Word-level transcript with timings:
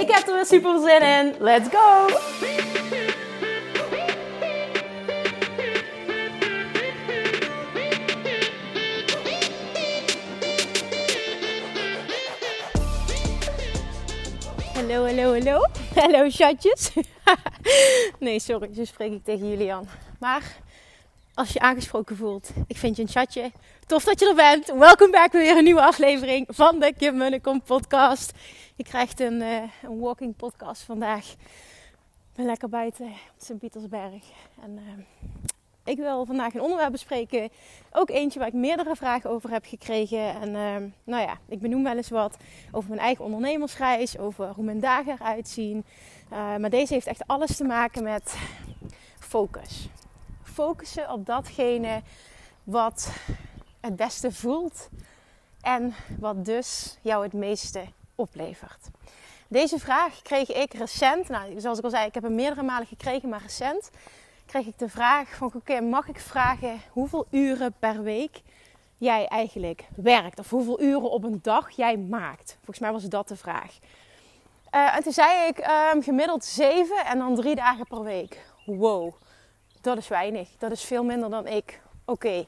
Ik 0.00 0.10
heb 0.10 0.26
er 0.26 0.34
weer 0.34 0.46
super 0.46 0.80
zin 0.80 1.02
in. 1.02 1.34
Let's 1.38 1.68
go! 1.68 2.08
Hallo, 14.74 15.06
hallo, 15.06 15.32
hallo. 15.32 15.66
Hallo, 15.94 16.30
chatjes. 16.30 16.92
nee, 18.18 18.38
sorry, 18.40 18.74
zo 18.74 18.84
spreek 18.84 19.12
ik 19.12 19.24
tegen 19.24 19.48
Julian. 19.48 19.88
Maar 20.18 20.42
als 21.36 21.52
je 21.52 21.60
aangesproken 21.60 22.16
voelt, 22.16 22.50
ik 22.66 22.76
vind 22.76 22.96
je 22.96 23.02
een 23.02 23.08
chatje. 23.08 23.52
Tof 23.86 24.04
dat 24.04 24.20
je 24.20 24.28
er 24.28 24.34
bent. 24.34 24.78
Welkom 24.78 25.10
bij 25.10 25.28
weer 25.32 25.56
een 25.56 25.64
nieuwe 25.64 25.80
aflevering 25.80 26.46
van 26.48 26.78
de 26.78 26.94
Kim 26.98 27.16
Munnekom 27.16 27.62
podcast. 27.62 28.32
Je 28.76 28.84
krijgt 28.84 29.20
een, 29.20 29.40
uh, 29.40 29.62
een 29.82 29.98
walking 29.98 30.36
podcast 30.36 30.82
vandaag. 30.82 31.30
Ik 31.30 32.34
ben 32.34 32.44
lekker 32.44 32.68
buiten 32.68 33.06
op 33.06 33.34
Sint-Pietersberg. 33.36 34.22
En 34.62 34.70
uh, 34.70 35.04
ik 35.84 35.96
wil 35.96 36.26
vandaag 36.26 36.54
een 36.54 36.60
onderwerp 36.60 36.92
bespreken. 36.92 37.48
Ook 37.92 38.10
eentje 38.10 38.38
waar 38.38 38.48
ik 38.48 38.54
meerdere 38.54 38.96
vragen 38.96 39.30
over 39.30 39.50
heb 39.50 39.64
gekregen. 39.66 40.40
En 40.40 40.48
uh, 40.48 40.90
nou 41.04 41.22
ja, 41.22 41.38
ik 41.48 41.60
benoem 41.60 41.82
wel 41.82 41.96
eens 41.96 42.08
wat 42.08 42.36
over 42.72 42.88
mijn 42.88 43.00
eigen 43.00 43.24
ondernemersreis. 43.24 44.18
Over 44.18 44.48
hoe 44.48 44.64
mijn 44.64 44.80
dagen 44.80 45.12
eruit 45.12 45.48
zien. 45.48 45.84
maar 46.30 46.70
deze 46.70 46.94
heeft 46.94 47.06
echt 47.06 47.26
alles 47.26 47.56
te 47.56 47.64
maken 47.64 48.02
met 48.02 48.36
focus. 49.18 49.88
Focussen 50.56 51.10
op 51.10 51.26
datgene 51.26 52.02
wat 52.64 53.10
het 53.80 53.96
beste 53.96 54.32
voelt. 54.32 54.88
En 55.60 55.94
wat 56.18 56.44
dus 56.44 56.98
jou 57.02 57.22
het 57.22 57.32
meeste 57.32 57.84
oplevert. 58.14 58.88
Deze 59.48 59.78
vraag 59.78 60.22
kreeg 60.22 60.52
ik 60.52 60.74
recent, 60.74 61.28
nou, 61.28 61.60
zoals 61.60 61.78
ik 61.78 61.84
al 61.84 61.90
zei, 61.90 62.06
ik 62.06 62.14
heb 62.14 62.22
hem 62.22 62.34
meerdere 62.34 62.62
malen 62.62 62.86
gekregen, 62.86 63.28
maar 63.28 63.42
recent 63.42 63.90
kreeg 64.46 64.66
ik 64.66 64.78
de 64.78 64.88
vraag 64.88 65.34
van 65.34 65.50
oké, 65.54 65.80
mag 65.80 66.08
ik 66.08 66.20
vragen 66.20 66.80
hoeveel 66.90 67.26
uren 67.30 67.74
per 67.78 68.02
week 68.02 68.42
jij 68.96 69.26
eigenlijk 69.26 69.84
werkt? 69.96 70.38
Of 70.38 70.50
hoeveel 70.50 70.80
uren 70.80 71.10
op 71.10 71.24
een 71.24 71.38
dag 71.42 71.70
jij 71.70 71.96
maakt? 71.96 72.52
Volgens 72.56 72.78
mij 72.78 72.92
was 72.92 73.04
dat 73.04 73.28
de 73.28 73.36
vraag. 73.36 73.78
Uh, 74.74 74.96
en 74.96 75.02
toen 75.02 75.12
zei 75.12 75.48
ik 75.48 75.58
um, 75.94 76.02
gemiddeld 76.02 76.44
zeven 76.44 77.04
en 77.04 77.18
dan 77.18 77.34
drie 77.34 77.54
dagen 77.54 77.86
per 77.86 78.02
week. 78.02 78.44
Wow, 78.64 79.14
dat 79.86 79.98
is 79.98 80.08
weinig. 80.08 80.48
Dat 80.58 80.70
is 80.70 80.82
veel 80.82 81.04
minder 81.04 81.30
dan 81.30 81.46
ik. 81.46 81.80
Oké, 82.04 82.46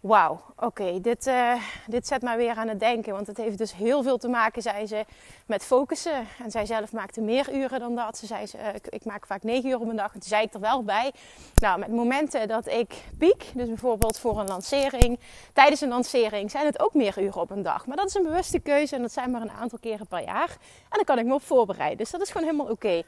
wauw, 0.00 0.40
oké, 0.56 1.00
dit, 1.00 1.26
uh, 1.26 1.54
dit 1.86 2.06
zet 2.06 2.22
mij 2.22 2.36
weer 2.36 2.54
aan 2.54 2.68
het 2.68 2.80
denken. 2.80 3.12
Want 3.12 3.26
het 3.26 3.36
heeft 3.36 3.58
dus 3.58 3.74
heel 3.74 4.02
veel 4.02 4.18
te 4.18 4.28
maken, 4.28 4.62
zei 4.62 4.86
ze, 4.86 5.04
met 5.46 5.64
focussen. 5.64 6.26
En 6.42 6.50
zij 6.50 6.66
zelf 6.66 6.92
maakte 6.92 7.20
meer 7.20 7.54
uren 7.54 7.80
dan 7.80 7.94
dat. 7.94 8.18
Ze 8.18 8.26
zei, 8.26 8.44
uh, 8.56 8.74
ik, 8.74 8.86
ik, 8.88 9.04
maak 9.04 9.26
vaak 9.26 9.42
negen 9.42 9.70
uur 9.70 9.80
op 9.80 9.88
een 9.88 9.96
dag. 9.96 10.14
En 10.14 10.20
toen 10.20 10.28
zei 10.28 10.42
ik 10.42 10.54
er 10.54 10.60
wel 10.60 10.82
bij. 10.82 11.12
Nou, 11.54 11.78
met 11.78 11.88
momenten 11.88 12.48
dat 12.48 12.66
ik 12.66 13.04
piek, 13.18 13.50
dus 13.54 13.68
bijvoorbeeld 13.68 14.18
voor 14.18 14.40
een 14.40 14.48
lancering, 14.48 15.18
tijdens 15.52 15.80
een 15.80 15.88
lancering, 15.88 16.50
zijn 16.50 16.66
het 16.66 16.80
ook 16.80 16.94
meer 16.94 17.22
uren 17.22 17.40
op 17.40 17.50
een 17.50 17.62
dag. 17.62 17.86
Maar 17.86 17.96
dat 17.96 18.08
is 18.08 18.14
een 18.14 18.22
bewuste 18.22 18.58
keuze 18.58 18.96
en 18.96 19.02
dat 19.02 19.12
zijn 19.12 19.30
maar 19.30 19.42
een 19.42 19.50
aantal 19.50 19.78
keren 19.78 20.06
per 20.06 20.24
jaar. 20.24 20.50
En 20.88 20.96
dan 20.96 21.04
kan 21.04 21.18
ik 21.18 21.26
me 21.26 21.34
op 21.34 21.42
voorbereiden. 21.42 21.98
Dus 21.98 22.10
dat 22.10 22.20
is 22.20 22.30
gewoon 22.30 22.46
helemaal 22.46 22.72
oké. 22.72 23.02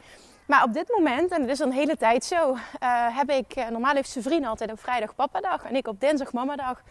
Maar 0.46 0.62
op 0.62 0.72
dit 0.72 0.88
moment, 0.96 1.30
en 1.30 1.40
het 1.40 1.50
is 1.50 1.60
al 1.60 1.66
een 1.66 1.72
hele 1.72 1.96
tijd 1.96 2.24
zo, 2.24 2.50
uh, 2.52 2.58
heb 3.16 3.30
ik, 3.30 3.56
uh, 3.56 3.68
normaal 3.68 3.94
heeft 3.94 4.10
zijn 4.10 4.24
vriend 4.24 4.46
altijd 4.46 4.72
op 4.72 4.80
vrijdag 4.80 5.14
papadag 5.14 5.64
en 5.64 5.76
ik 5.76 5.86
op 5.86 6.00
dinsdag 6.00 6.32
mamadag. 6.32 6.82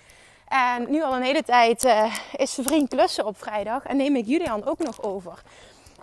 En 0.48 0.92
nu 0.92 1.04
al 1.04 1.16
een 1.16 1.22
hele 1.22 1.44
tijd 1.44 1.84
uh, 1.84 2.14
is 2.36 2.54
zijn 2.54 2.68
vriend 2.68 2.90
klussen 2.90 3.26
op 3.26 3.38
vrijdag 3.38 3.84
en 3.84 3.98
neem 3.98 4.16
ik 4.16 4.26
Julian 4.26 4.66
ook 4.66 4.80
nog 4.80 5.04
over. 5.04 5.42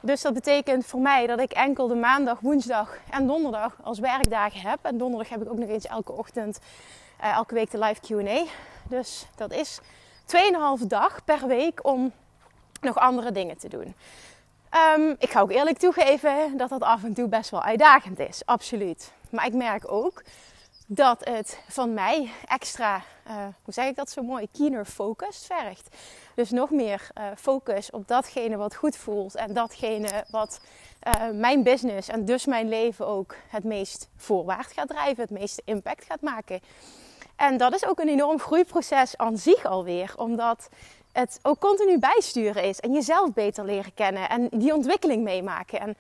Dus 0.01 0.23
dat 0.23 0.35
betekent 0.35 0.87
voor 0.87 1.01
mij 1.01 1.27
dat 1.27 1.41
ik 1.41 1.53
enkel 1.53 1.89
de 1.89 1.95
maandag, 1.95 2.41
woensdag 2.41 2.97
en 3.11 3.27
donderdag 3.27 3.77
als 3.83 3.99
werkdagen 3.99 4.61
heb. 4.61 4.79
En 4.83 4.99
donderdag 4.99 5.29
heb 5.29 5.43
ik 5.43 5.51
ook 5.51 5.59
nog 5.59 5.69
eens 5.69 5.87
elke 5.87 6.13
ochtend, 6.13 6.59
elke 7.21 7.55
week 7.55 7.71
de 7.71 7.79
live 7.79 8.01
Q&A. 8.01 8.45
Dus 8.89 9.27
dat 9.37 9.53
is 9.53 9.81
2,5 10.81 10.87
dag 10.87 11.25
per 11.25 11.47
week 11.47 11.87
om 11.87 12.13
nog 12.81 12.99
andere 12.99 13.33
dingen 13.33 13.59
te 13.59 13.69
doen. 13.69 13.95
Um, 14.97 15.17
ik 15.19 15.31
ga 15.31 15.41
ook 15.41 15.51
eerlijk 15.51 15.79
toegeven 15.79 16.57
dat 16.57 16.69
dat 16.69 16.83
af 16.83 17.05
en 17.05 17.15
toe 17.15 17.29
best 17.29 17.51
wel 17.51 17.63
uitdagend 17.63 18.19
is. 18.19 18.43
Absoluut. 18.45 19.13
Maar 19.31 19.47
ik 19.47 19.55
merk 19.55 19.93
ook 19.93 20.23
dat 20.87 21.25
het 21.25 21.61
van 21.69 21.95
mij 21.95 22.31
extra, 22.47 23.03
uh, 23.27 23.35
hoe 23.63 23.75
zeg 23.75 23.87
ik 23.87 23.97
dat 23.97 24.11
zo 24.11 24.23
mooi, 24.23 24.49
keener 24.53 24.85
focus 24.85 25.47
vergt. 25.47 25.97
Dus 26.35 26.51
nog 26.51 26.71
meer 26.71 27.09
uh, 27.19 27.25
focus 27.37 27.91
op 27.91 28.09
datgene 28.09 28.57
wat 28.57 28.75
goed 28.75 28.97
voelt 28.97 29.35
en 29.35 29.55
datgene 29.55 30.25
wat 30.31 30.61
uh, 31.07 31.31
mijn 31.33 31.63
business 31.63 32.09
en 32.09 32.25
dus 32.25 32.47
mijn 32.47 32.69
leven 32.69 33.07
ook 33.07 33.35
het 33.49 33.65
meest 33.65 34.09
voorwaarts 34.17 34.73
gaat 34.73 34.89
drijven, 34.89 35.23
het 35.23 35.31
meeste 35.31 35.63
impact 35.65 36.05
gaat 36.05 36.21
maken. 36.21 36.61
En 37.37 37.57
dat 37.57 37.75
is 37.75 37.87
ook 37.87 37.99
een 37.99 38.09
enorm 38.09 38.39
groeiproces 38.39 39.17
aan 39.17 39.39
zich 39.39 39.65
alweer, 39.65 40.13
omdat 40.17 40.69
het 41.13 41.39
ook 41.43 41.59
continu 41.59 41.99
bijsturen 41.99 42.65
is. 42.65 42.81
En 42.81 42.93
jezelf 42.93 43.33
beter 43.33 43.65
leren 43.65 43.95
kennen. 43.95 44.29
En 44.29 44.49
die 44.53 44.75
ontwikkeling 44.75 45.23
meemaken. 45.23 45.81
En 45.81 45.97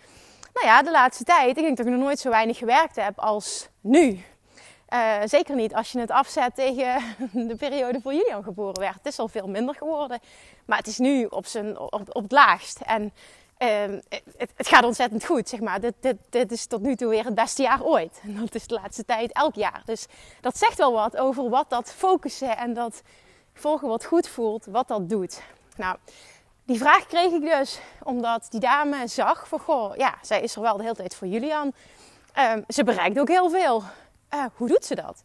nou 0.52 0.66
ja, 0.66 0.82
de 0.82 0.90
laatste 0.90 1.24
tijd, 1.24 1.56
ik 1.56 1.62
denk 1.62 1.76
dat 1.76 1.86
ik 1.86 1.92
nog 1.92 2.02
nooit 2.02 2.18
zo 2.18 2.30
weinig 2.30 2.58
gewerkt 2.58 2.96
heb 2.96 3.18
als 3.18 3.68
nu. 3.80 4.24
Uh, 4.92 5.16
zeker 5.24 5.54
niet 5.54 5.74
als 5.74 5.92
je 5.92 5.98
het 5.98 6.10
afzet 6.10 6.54
tegen 6.54 7.02
de 7.48 7.56
periode 7.56 8.00
voor 8.00 8.14
Julian 8.14 8.42
geboren 8.42 8.80
werd. 8.80 8.94
Het 8.94 9.06
is 9.06 9.18
al 9.18 9.28
veel 9.28 9.48
minder 9.48 9.74
geworden. 9.74 10.20
Maar 10.64 10.78
het 10.78 10.86
is 10.86 10.98
nu 10.98 11.24
op, 11.24 11.46
zijn, 11.46 11.78
op, 11.78 12.02
op 12.08 12.22
het 12.22 12.32
laagst. 12.32 12.80
En 12.80 13.12
uh, 13.58 13.68
het, 14.36 14.50
het, 14.56 14.68
gaat 14.68 14.84
ontzettend 14.84 15.24
goed, 15.24 15.48
zeg 15.48 15.60
maar. 15.60 15.80
Dit, 15.80 15.94
dit, 16.00 16.16
dit, 16.30 16.52
is 16.52 16.66
tot 16.66 16.80
nu 16.80 16.96
toe 16.96 17.08
weer 17.08 17.24
het 17.24 17.34
beste 17.34 17.62
jaar 17.62 17.82
ooit. 17.82 18.20
En 18.22 18.36
dat 18.36 18.54
is 18.54 18.66
de 18.66 18.74
laatste 18.74 19.04
tijd 19.04 19.32
elk 19.32 19.54
jaar. 19.54 19.82
Dus 19.84 20.06
dat 20.40 20.58
zegt 20.58 20.78
wel 20.78 20.92
wat 20.92 21.16
over 21.16 21.48
wat 21.48 21.70
dat 21.70 21.92
focussen 21.92 22.56
en 22.56 22.74
dat 22.74 23.02
volgen 23.60 23.88
wat 23.88 24.04
goed 24.04 24.28
voelt, 24.28 24.66
wat 24.66 24.88
dat 24.88 25.08
doet. 25.08 25.42
Nou, 25.76 25.96
die 26.64 26.78
vraag 26.78 27.06
kreeg 27.06 27.32
ik 27.32 27.40
dus 27.40 27.80
omdat 28.02 28.46
die 28.50 28.60
dame 28.60 29.06
zag 29.06 29.48
van, 29.48 29.58
goh, 29.58 29.96
ja, 29.96 30.14
zij 30.22 30.40
is 30.40 30.56
er 30.56 30.62
wel 30.62 30.76
de 30.76 30.82
hele 30.82 30.94
tijd 30.94 31.14
voor 31.14 31.26
Julian. 31.26 31.72
Um, 32.38 32.64
ze 32.68 32.84
bereikt 32.84 33.18
ook 33.18 33.28
heel 33.28 33.50
veel. 33.50 33.82
Uh, 34.34 34.44
hoe 34.54 34.68
doet 34.68 34.84
ze 34.84 34.94
dat? 34.94 35.22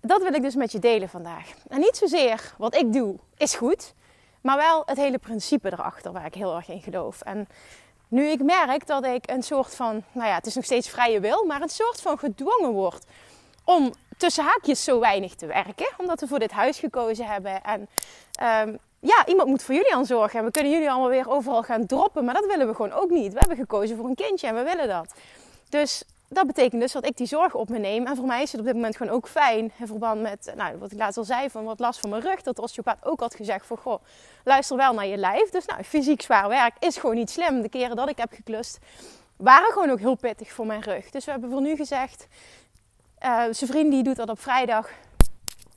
Dat 0.00 0.22
wil 0.22 0.34
ik 0.34 0.42
dus 0.42 0.54
met 0.54 0.72
je 0.72 0.78
delen 0.78 1.08
vandaag. 1.08 1.50
En 1.68 1.80
niet 1.80 1.96
zozeer 1.96 2.54
wat 2.58 2.74
ik 2.74 2.92
doe 2.92 3.16
is 3.36 3.54
goed, 3.54 3.94
maar 4.40 4.56
wel 4.56 4.82
het 4.86 4.96
hele 4.96 5.18
principe 5.18 5.72
erachter 5.72 6.12
waar 6.12 6.26
ik 6.26 6.34
heel 6.34 6.56
erg 6.56 6.68
in 6.68 6.82
geloof. 6.82 7.20
En 7.20 7.48
nu 8.08 8.26
ik 8.26 8.42
merk 8.42 8.86
dat 8.86 9.04
ik 9.04 9.30
een 9.30 9.42
soort 9.42 9.74
van, 9.74 10.02
nou 10.12 10.28
ja, 10.28 10.34
het 10.34 10.46
is 10.46 10.54
nog 10.54 10.64
steeds 10.64 10.88
vrije 10.88 11.20
wil, 11.20 11.44
maar 11.44 11.62
een 11.62 11.68
soort 11.68 12.00
van 12.00 12.18
gedwongen 12.18 12.70
word 12.70 13.04
om 13.64 13.92
tussen 14.18 14.44
haakjes 14.44 14.84
zo 14.84 15.00
weinig 15.00 15.34
te 15.34 15.46
werken. 15.46 15.88
Omdat 15.96 16.20
we 16.20 16.26
voor 16.26 16.38
dit 16.38 16.50
huis 16.50 16.78
gekozen 16.78 17.26
hebben. 17.26 17.62
En 17.62 17.80
um, 18.68 18.78
ja, 19.00 19.26
iemand 19.26 19.48
moet 19.48 19.62
voor 19.62 19.74
jullie 19.74 19.94
aan 19.94 20.06
zorgen. 20.06 20.38
En 20.38 20.44
we 20.44 20.50
kunnen 20.50 20.72
jullie 20.72 20.90
allemaal 20.90 21.08
weer 21.08 21.30
overal 21.30 21.62
gaan 21.62 21.86
droppen. 21.86 22.24
Maar 22.24 22.34
dat 22.34 22.46
willen 22.46 22.68
we 22.68 22.74
gewoon 22.74 22.92
ook 22.92 23.10
niet. 23.10 23.32
We 23.32 23.38
hebben 23.38 23.56
gekozen 23.56 23.96
voor 23.96 24.06
een 24.06 24.14
kindje 24.14 24.46
en 24.46 24.54
we 24.54 24.62
willen 24.62 24.88
dat. 24.88 25.14
Dus 25.68 26.02
dat 26.28 26.46
betekent 26.46 26.80
dus 26.80 26.92
dat 26.92 27.06
ik 27.06 27.16
die 27.16 27.26
zorg 27.26 27.54
op 27.54 27.68
me 27.68 27.78
neem. 27.78 28.06
En 28.06 28.16
voor 28.16 28.26
mij 28.26 28.42
is 28.42 28.50
het 28.50 28.60
op 28.60 28.66
dit 28.66 28.74
moment 28.74 28.96
gewoon 28.96 29.12
ook 29.12 29.28
fijn. 29.28 29.72
In 29.78 29.86
verband 29.86 30.20
met, 30.20 30.52
nou, 30.56 30.78
wat 30.78 30.92
ik 30.92 30.98
laatst 30.98 31.18
al 31.18 31.24
zei, 31.24 31.50
van 31.50 31.64
wat 31.64 31.78
last 31.78 32.00
van 32.00 32.10
mijn 32.10 32.22
rug. 32.22 32.42
Dat 32.42 32.56
de 32.56 32.62
osteopaat 32.62 32.98
ook 33.04 33.20
had 33.20 33.34
gezegd 33.34 33.66
van, 33.66 33.76
goh, 33.76 34.02
luister 34.44 34.76
wel 34.76 34.92
naar 34.92 35.06
je 35.06 35.16
lijf. 35.16 35.50
Dus 35.50 35.64
nou, 35.64 35.82
fysiek 35.82 36.22
zwaar 36.22 36.48
werk 36.48 36.74
is 36.78 36.96
gewoon 36.96 37.14
niet 37.14 37.30
slim. 37.30 37.62
De 37.62 37.68
keren 37.68 37.96
dat 37.96 38.08
ik 38.08 38.18
heb 38.18 38.32
geklust, 38.32 38.78
waren 39.36 39.72
gewoon 39.72 39.90
ook 39.90 39.98
heel 39.98 40.14
pittig 40.14 40.52
voor 40.52 40.66
mijn 40.66 40.82
rug. 40.82 41.10
Dus 41.10 41.24
we 41.24 41.30
hebben 41.30 41.50
voor 41.50 41.60
nu 41.60 41.76
gezegd, 41.76 42.26
uh, 43.22 43.44
zijn 43.50 43.70
vriend 43.70 43.90
die 43.90 44.02
doet 44.02 44.16
dat 44.16 44.28
op 44.28 44.40
vrijdag. 44.40 44.90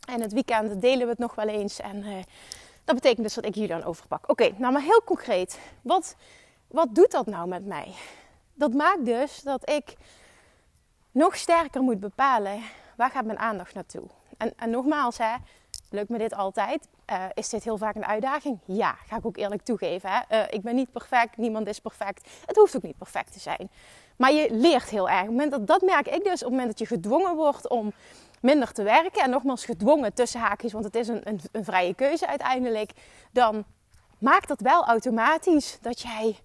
En 0.08 0.22
het 0.22 0.34
weekend 0.34 0.82
delen 0.82 1.06
we 1.06 1.10
het 1.10 1.20
nog 1.20 1.36
wel 1.36 1.48
eens. 1.48 1.80
En 1.80 1.96
uh, 1.98 2.16
dat 2.84 2.96
betekent 2.96 3.24
dus 3.24 3.34
dat 3.34 3.46
ik 3.46 3.54
jullie 3.54 3.70
dan 3.70 3.84
overpak. 3.84 4.30
Oké, 4.30 4.52
nou 4.58 4.74
maar 4.74 4.82
heel 4.82 5.02
concreet. 5.06 5.60
Wat, 5.82 6.16
wat 6.68 6.96
doet 6.96 7.12
dat 7.12 7.26
nou 7.26 7.48
met 7.48 7.66
mij? 7.66 7.94
Dat 8.54 8.74
maakt 8.74 9.06
dus 9.06 9.42
dat 9.42 9.70
ik 9.70 9.96
nog 11.12 11.36
sterker 11.36 11.82
moet 11.82 12.00
bepalen 12.00 12.62
waar 12.96 13.10
gaat 13.10 13.26
mijn 13.26 13.40
aandacht 13.40 13.74
naartoe. 13.74 14.08
En, 14.38 14.54
en 14.58 14.70
nogmaals, 14.70 15.18
hè, 15.18 15.36
lukt 15.90 16.10
me 16.10 16.18
dit 16.18 16.34
altijd? 16.34 16.88
Uh, 17.12 17.26
is 17.34 17.50
dit 17.50 17.64
heel 17.64 17.78
vaak 17.78 17.96
een 17.96 18.06
uitdaging? 18.06 18.60
Ja, 18.66 18.96
ga 19.08 19.18
ik 19.18 19.26
ook 19.26 19.38
eerlijk 19.38 19.62
toegeven. 19.62 20.10
Hè? 20.12 20.38
Uh, 20.38 20.48
ik 20.50 20.62
ben 20.62 20.76
niet 20.76 20.92
perfect, 20.92 21.38
niemand 21.38 21.68
is 21.68 21.80
perfect. 21.80 22.30
Het 22.46 22.56
hoeft 22.56 22.76
ook 22.76 22.82
niet 22.82 22.98
perfect 22.98 23.34
te 23.34 23.40
zijn. 23.40 23.70
Maar 24.16 24.32
je 24.32 24.48
leert 24.52 24.90
heel 24.90 25.10
erg. 25.10 25.20
Op 25.20 25.28
het 25.28 25.36
moment 25.36 25.52
dat, 25.52 25.68
dat 25.68 25.82
merk 25.82 26.08
ik 26.08 26.24
dus, 26.24 26.34
op 26.34 26.40
het 26.40 26.50
moment 26.50 26.68
dat 26.68 26.80
je 26.80 26.86
gedwongen 26.86 27.36
wordt 27.36 27.68
om 27.68 27.94
minder 28.42 28.72
te 28.72 28.84
werken. 28.84 29.24
En 29.24 29.30
nogmaals 29.30 29.66
gedwongen 29.66 30.14
tussen 30.14 30.40
haakjes, 30.40 30.72
want 30.72 30.86
het 30.86 30.96
is 30.96 31.08
een, 31.08 31.22
een, 31.24 31.40
een 31.52 31.66
vrije 31.66 31.94
keuze 31.94 32.28
uiteindelijk. 32.28 32.92
Dan 33.32 33.64
maakt 34.18 34.48
dat 34.48 34.60
wel 34.60 34.86
automatisch 34.86 35.78
dat 35.82 36.02
jij 36.02 36.36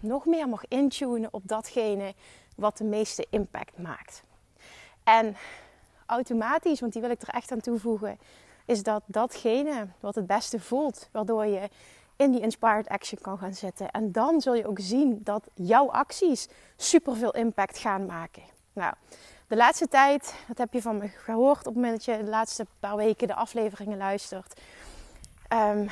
nog 0.00 0.26
meer 0.26 0.48
mag 0.48 0.62
intunen 0.68 1.28
op 1.32 1.42
datgene 1.44 2.14
wat 2.56 2.78
de 2.78 2.84
meeste 2.84 3.26
impact 3.30 3.78
maakt. 3.78 4.22
En 5.04 5.36
automatisch, 6.06 6.80
want 6.80 6.92
die 6.92 7.02
wil 7.02 7.10
ik 7.10 7.22
er 7.22 7.28
echt 7.28 7.52
aan 7.52 7.60
toevoegen, 7.60 8.18
is 8.66 8.82
dat 8.82 9.02
datgene 9.06 9.88
wat 10.00 10.14
het 10.14 10.26
beste 10.26 10.60
voelt, 10.60 11.08
waardoor 11.12 11.46
je 11.46 11.68
in 12.16 12.30
die 12.30 12.40
inspired 12.40 12.88
action 12.88 13.20
kan 13.20 13.38
gaan 13.38 13.54
zitten. 13.54 13.90
En 13.90 14.12
dan 14.12 14.40
zul 14.40 14.54
je 14.54 14.66
ook 14.66 14.80
zien 14.80 15.20
dat 15.22 15.46
jouw 15.54 15.90
acties 15.90 16.48
superveel 16.76 17.30
impact 17.30 17.78
gaan 17.78 18.06
maken. 18.06 18.42
Nou, 18.72 18.94
de 19.46 19.56
laatste 19.56 19.88
tijd, 19.88 20.34
dat 20.48 20.58
heb 20.58 20.72
je 20.72 20.82
van 20.82 20.98
me 20.98 21.08
gehoord 21.08 21.58
op 21.58 21.64
het 21.64 21.74
moment 21.74 21.92
dat 21.92 22.04
je 22.04 22.24
de 22.24 22.30
laatste 22.30 22.66
paar 22.80 22.96
weken 22.96 23.26
de 23.26 23.34
afleveringen 23.34 23.98
luistert, 23.98 24.60
um, 25.52 25.88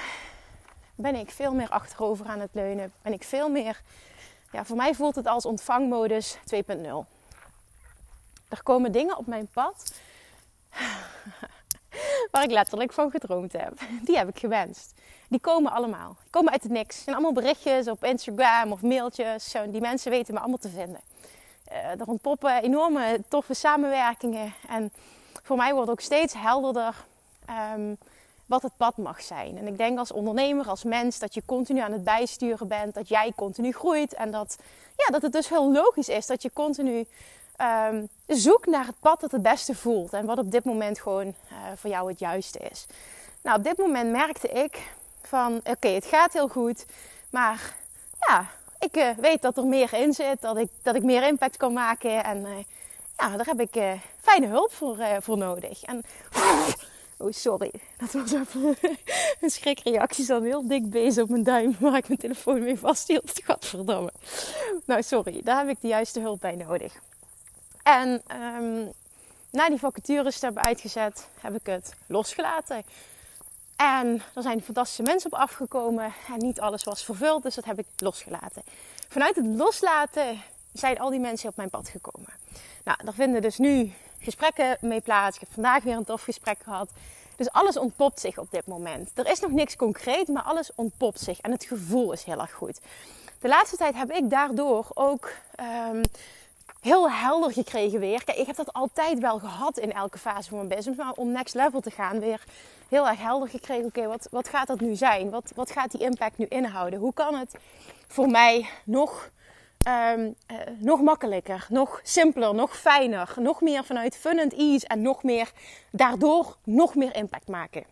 ben 0.94 1.15
ik 1.15 1.31
veel 1.31 1.55
meer 1.55 1.69
achterover 1.69 2.27
aan 2.27 2.41
het 2.41 2.50
leunen. 2.53 2.93
Ben 3.03 3.12
ik 3.12 3.25
veel 3.25 3.49
meer, 3.49 3.82
ja, 4.53 4.65
voor 4.65 4.77
mij 4.77 4.94
voelt 4.94 5.15
het 5.15 5.27
als 5.27 5.47
ontvangmodus 5.47 6.38
2.0. 6.55 6.62
Er 8.49 8.62
komen 8.62 8.93
dingen 8.93 9.17
op 9.17 9.27
mijn 9.27 9.49
pad 9.53 9.93
waar 12.31 12.43
ik 12.43 12.50
letterlijk 12.50 12.93
van 12.93 13.11
gedroomd 13.11 13.52
heb. 13.52 13.73
Die 14.02 14.17
heb 14.17 14.29
ik 14.29 14.38
gewenst. 14.38 14.93
Die 15.29 15.41
komen 15.41 15.73
allemaal. 15.73 16.17
Die 16.23 16.31
komen 16.31 16.52
uit 16.52 16.62
het 16.62 16.73
niks. 16.73 16.94
Het 16.94 17.05
zijn 17.05 17.17
allemaal 17.17 17.43
berichtjes 17.43 17.88
op 17.88 18.05
Instagram 18.05 18.73
of 18.73 18.82
mailtjes. 18.82 19.55
Die 19.69 19.81
mensen 19.81 20.11
weten 20.11 20.35
me 20.35 20.41
allemaal 20.41 20.58
te 20.58 20.69
vinden. 20.69 21.00
Uh, 21.73 22.00
er 22.00 22.06
ontpoppen 22.06 22.62
enorme 22.62 23.20
toffe 23.29 23.55
samenwerkingen. 23.55 24.55
En 24.69 24.93
voor 25.43 25.56
mij 25.56 25.75
wordt 25.75 25.91
ook 25.91 26.00
steeds 26.00 26.35
helderder 26.35 26.94
um, 27.75 27.99
wat 28.46 28.62
het 28.62 28.76
pad 28.76 28.96
mag 28.96 29.23
zijn. 29.23 29.58
En 29.58 29.67
ik 29.67 29.76
denk 29.76 29.99
als 29.99 30.12
ondernemer, 30.12 30.69
als 30.69 30.85
mens, 30.85 31.19
dat 31.19 31.35
je 31.35 31.43
continu 31.46 31.81
aan 31.81 31.93
het 31.93 32.05
bijsturen 32.05 32.69
bent. 32.69 32.94
Dat 32.94 33.08
jij 33.08 33.32
continu 33.37 33.73
groeit. 33.73 34.14
En 34.14 34.31
dat, 34.31 34.56
ja, 34.96 35.12
dat 35.12 35.23
het 35.23 35.32
dus 35.32 35.49
heel 35.49 35.73
logisch 35.73 36.08
is 36.08 36.26
dat 36.26 36.43
je 36.43 36.50
continu 36.52 37.06
um, 37.61 38.09
zoekt 38.27 38.67
naar 38.67 38.87
het 38.87 39.01
pad 39.01 39.21
dat 39.21 39.31
het 39.31 39.43
beste 39.43 39.75
voelt. 39.75 40.12
En 40.12 40.27
wat 40.27 40.39
op 40.39 40.51
dit 40.51 40.65
moment 40.65 41.01
gewoon 41.01 41.27
uh, 41.27 41.56
voor 41.77 41.91
jou 41.91 42.11
het 42.11 42.19
juiste 42.19 42.59
is. 42.59 42.87
Nou, 43.43 43.59
op 43.59 43.65
dit 43.65 43.79
moment 43.79 44.11
merkte 44.11 44.49
ik 44.49 44.93
van 45.23 45.61
oké, 45.65 45.89
het 45.89 46.06
gaat 46.06 46.33
heel 46.33 46.49
goed. 46.49 46.87
Maar 47.31 47.75
ja, 48.29 48.47
ik 48.79 48.97
uh, 48.97 49.11
weet 49.11 49.43
dat 49.43 49.56
er 49.56 49.67
meer 49.67 49.93
in 49.93 50.12
zit. 50.12 50.41
Dat 50.41 50.56
ik, 50.56 50.69
dat 50.83 50.95
ik 50.95 51.03
meer 51.03 51.27
impact 51.27 51.56
kan 51.56 51.73
maken. 51.73 52.25
En 52.25 52.39
uh, 52.39 52.49
ja, 53.17 53.37
daar 53.37 53.47
heb 53.47 53.61
ik 53.61 53.99
fijne 54.21 54.47
hulp 54.47 54.73
voor, 54.73 54.97
voor 55.21 55.39
nodig. 55.39 55.83
En 55.83 56.03
Oh, 57.17 57.33
sorry. 57.33 57.71
Dat 57.97 58.12
was 58.12 58.33
even 58.33 58.77
een 59.41 59.51
schrikreactie. 59.51 60.27
dan 60.27 60.43
heel 60.43 60.67
dik 60.69 60.91
bezig 60.91 61.23
op 61.23 61.29
mijn 61.29 61.43
duim 61.43 61.77
waar 61.79 61.97
ik 61.97 62.09
mijn 62.09 62.21
telefoon 62.21 62.62
mee 62.62 62.79
vasthield. 62.79 63.41
Gadverdamme. 63.45 64.12
Nou, 64.85 65.03
sorry. 65.03 65.41
Daar 65.45 65.59
heb 65.59 65.69
ik 65.69 65.81
de 65.81 65.89
juiste 65.89 66.21
hulp 66.21 66.41
bij 66.41 66.55
nodig. 66.55 67.01
En 67.85 68.23
um, 68.41 68.93
na 69.51 69.69
die 69.69 69.79
vacatures 69.79 70.39
te 70.39 70.45
hebben 70.45 70.65
uitgezet, 70.65 71.29
heb 71.41 71.55
ik 71.55 71.67
het 71.67 71.95
losgelaten. 72.07 72.83
En 73.77 74.23
er 74.35 74.43
zijn 74.43 74.63
fantastische 74.63 75.03
mensen 75.03 75.33
op 75.33 75.39
afgekomen. 75.39 76.13
En 76.29 76.39
niet 76.39 76.61
alles 76.61 76.85
was 76.85 77.05
vervuld, 77.05 77.43
dus 77.43 77.55
dat 77.55 77.65
heb 77.65 77.79
ik 77.79 77.87
losgelaten. 77.97 78.63
Vanuit 79.09 79.37
het 79.37 79.47
loslaten 79.47 80.43
zijn 80.73 80.99
al 80.99 81.11
die 81.11 81.21
mensen 81.21 81.49
op 81.49 81.57
mijn 81.57 81.71
pad 81.71 81.89
gekomen. 81.89 82.33
Nou, 82.85 82.99
daar 83.05 83.15
vinden 83.15 83.43
dus 83.43 83.59
nu 83.59 83.93
gesprekken 84.19 84.77
mee 84.81 85.01
plaats. 85.01 85.35
Ik 85.35 85.41
heb 85.41 85.53
vandaag 85.53 85.83
weer 85.83 85.97
een 85.97 86.05
tof 86.05 86.23
gesprek 86.23 86.59
gehad. 86.63 86.89
Dus 87.37 87.51
alles 87.51 87.77
ontpopt 87.77 88.21
zich 88.21 88.39
op 88.39 88.51
dit 88.51 88.67
moment. 88.67 89.11
Er 89.15 89.31
is 89.31 89.41
nog 89.41 89.51
niks 89.51 89.77
concreet, 89.77 90.29
maar 90.29 90.43
alles 90.43 90.71
ontpopt 90.75 91.21
zich. 91.21 91.41
En 91.41 91.51
het 91.51 91.65
gevoel 91.65 92.13
is 92.13 92.25
heel 92.25 92.41
erg 92.41 92.53
goed. 92.53 92.81
De 93.41 93.49
laatste 93.49 93.77
tijd 93.77 93.95
heb 93.95 94.11
ik 94.11 94.31
daardoor 94.31 94.87
ook 94.95 95.33
um, 95.91 96.01
heel 96.85 97.11
helder 97.11 97.53
gekregen 97.53 98.01
weer. 98.01 98.25
Kijk, 98.25 98.39
ik 98.39 98.47
heb 98.47 98.57
dat 98.57 98.73
altijd 98.73 99.19
wel 99.19 99.39
gehad 99.39 99.79
in 99.79 99.93
elke 99.93 100.19
fase 100.19 100.49
van 100.49 100.57
mijn 100.57 100.69
business. 100.69 100.99
Maar 100.99 101.13
om 101.13 101.33
next 101.33 101.55
level 101.55 101.81
te 101.81 101.91
gaan, 101.91 102.21
weer 102.21 102.45
heel 102.89 103.09
erg 103.09 103.21
helder 103.21 103.49
gekregen. 103.49 103.85
Oké, 103.85 104.07
wat, 104.07 104.29
wat 104.31 104.49
gaat 104.49 104.67
dat 104.67 104.81
nu 104.81 104.95
zijn? 104.95 105.31
Wat, 105.31 105.53
wat 105.55 105.71
gaat 105.71 105.91
die 105.91 106.01
impact 106.01 106.39
nu 106.39 106.47
inhouden? 106.49 106.99
Hoe 106.99 107.15
kan 107.15 107.35
het 107.35 107.55
voor 108.09 108.29
mij 108.29 108.69
nog 108.85 109.31
um, 109.89 110.35
uh, 110.51 110.57
nog 110.79 111.01
makkelijker, 111.01 111.67
nog 111.69 112.01
simpeler, 112.03 112.55
nog 112.55 112.77
fijner, 112.77 113.35
nog 113.37 113.61
meer 113.61 113.85
vanuit 113.85 114.17
fun 114.17 114.41
and 114.41 114.53
ease 114.53 114.87
en 114.87 115.03
nog 115.03 115.23
meer 115.23 115.53
daardoor 115.91 116.57
nog 116.65 116.95
meer 116.95 117.17
impact 117.17 117.49
maken. 117.49 117.85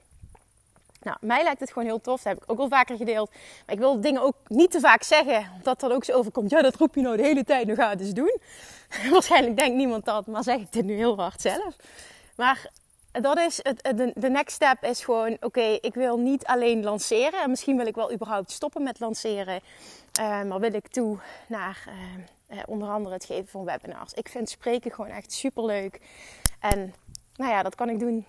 Nou, 1.03 1.17
mij 1.21 1.43
lijkt 1.43 1.61
het 1.61 1.73
gewoon 1.73 1.89
heel 1.89 2.01
tof. 2.01 2.23
Dat 2.23 2.33
heb 2.33 2.43
ik 2.43 2.51
ook 2.51 2.59
al 2.59 2.69
vaker 2.69 2.97
gedeeld. 2.97 3.31
Maar 3.67 3.75
ik 3.75 3.79
wil 3.79 4.01
dingen 4.01 4.23
ook 4.23 4.37
niet 4.47 4.71
te 4.71 4.81
vaak 4.81 5.03
zeggen, 5.03 5.51
omdat 5.57 5.81
dat 5.81 5.93
ook 5.93 6.05
zo 6.05 6.13
overkomt. 6.13 6.51
Ja, 6.51 6.63
dat 6.63 6.75
roep 6.75 6.95
je 6.95 7.01
nou 7.01 7.17
de 7.17 7.23
hele 7.23 7.45
tijd, 7.45 7.67
nu 7.67 7.75
ga 7.75 7.91
het 7.91 8.01
eens 8.01 8.13
doen. 8.13 8.39
Waarschijnlijk 9.13 9.57
denkt 9.57 9.77
niemand 9.77 10.05
dat, 10.05 10.27
maar 10.27 10.43
zeg 10.43 10.57
ik 10.57 10.73
dit 10.73 10.85
nu 10.85 10.95
heel 10.95 11.17
hard 11.17 11.41
zelf. 11.41 11.77
Maar 12.37 12.71
dat 13.13 13.39
is 13.39 13.61
het, 13.63 14.13
de, 14.17 14.31
next 14.31 14.55
step 14.55 14.85
is 14.85 15.05
gewoon, 15.05 15.37
oké, 15.41 15.79
ik 15.81 15.95
wil 15.95 16.19
niet 16.19 16.45
alleen 16.45 16.83
lanceren. 16.83 17.43
En 17.43 17.51
misschien 17.51 17.77
wil 17.77 17.87
ik 17.87 17.95
wel 17.95 18.13
überhaupt 18.13 18.51
stoppen 18.51 18.83
met 18.83 19.01
lanceren. 19.01 19.61
Uh, 20.21 20.43
maar 20.43 20.61
wil 20.61 20.75
ik 20.75 20.89
toe 20.89 21.19
naar 21.47 21.85
uh, 21.89 22.57
uh, 22.57 22.63
onder 22.67 22.89
andere 22.89 23.15
het 23.15 23.25
geven 23.25 23.49
van 23.49 23.65
webinars. 23.65 24.13
Ik 24.13 24.29
vind 24.29 24.51
spreken 24.51 24.91
gewoon 24.93 25.11
echt 25.11 25.33
super 25.33 25.65
leuk. 25.65 26.01
En 26.61 26.95
nou 27.37 27.51
ja, 27.51 27.63
dat 27.63 27.75
kan 27.75 27.89
ik 27.89 27.99
doen 27.99 28.25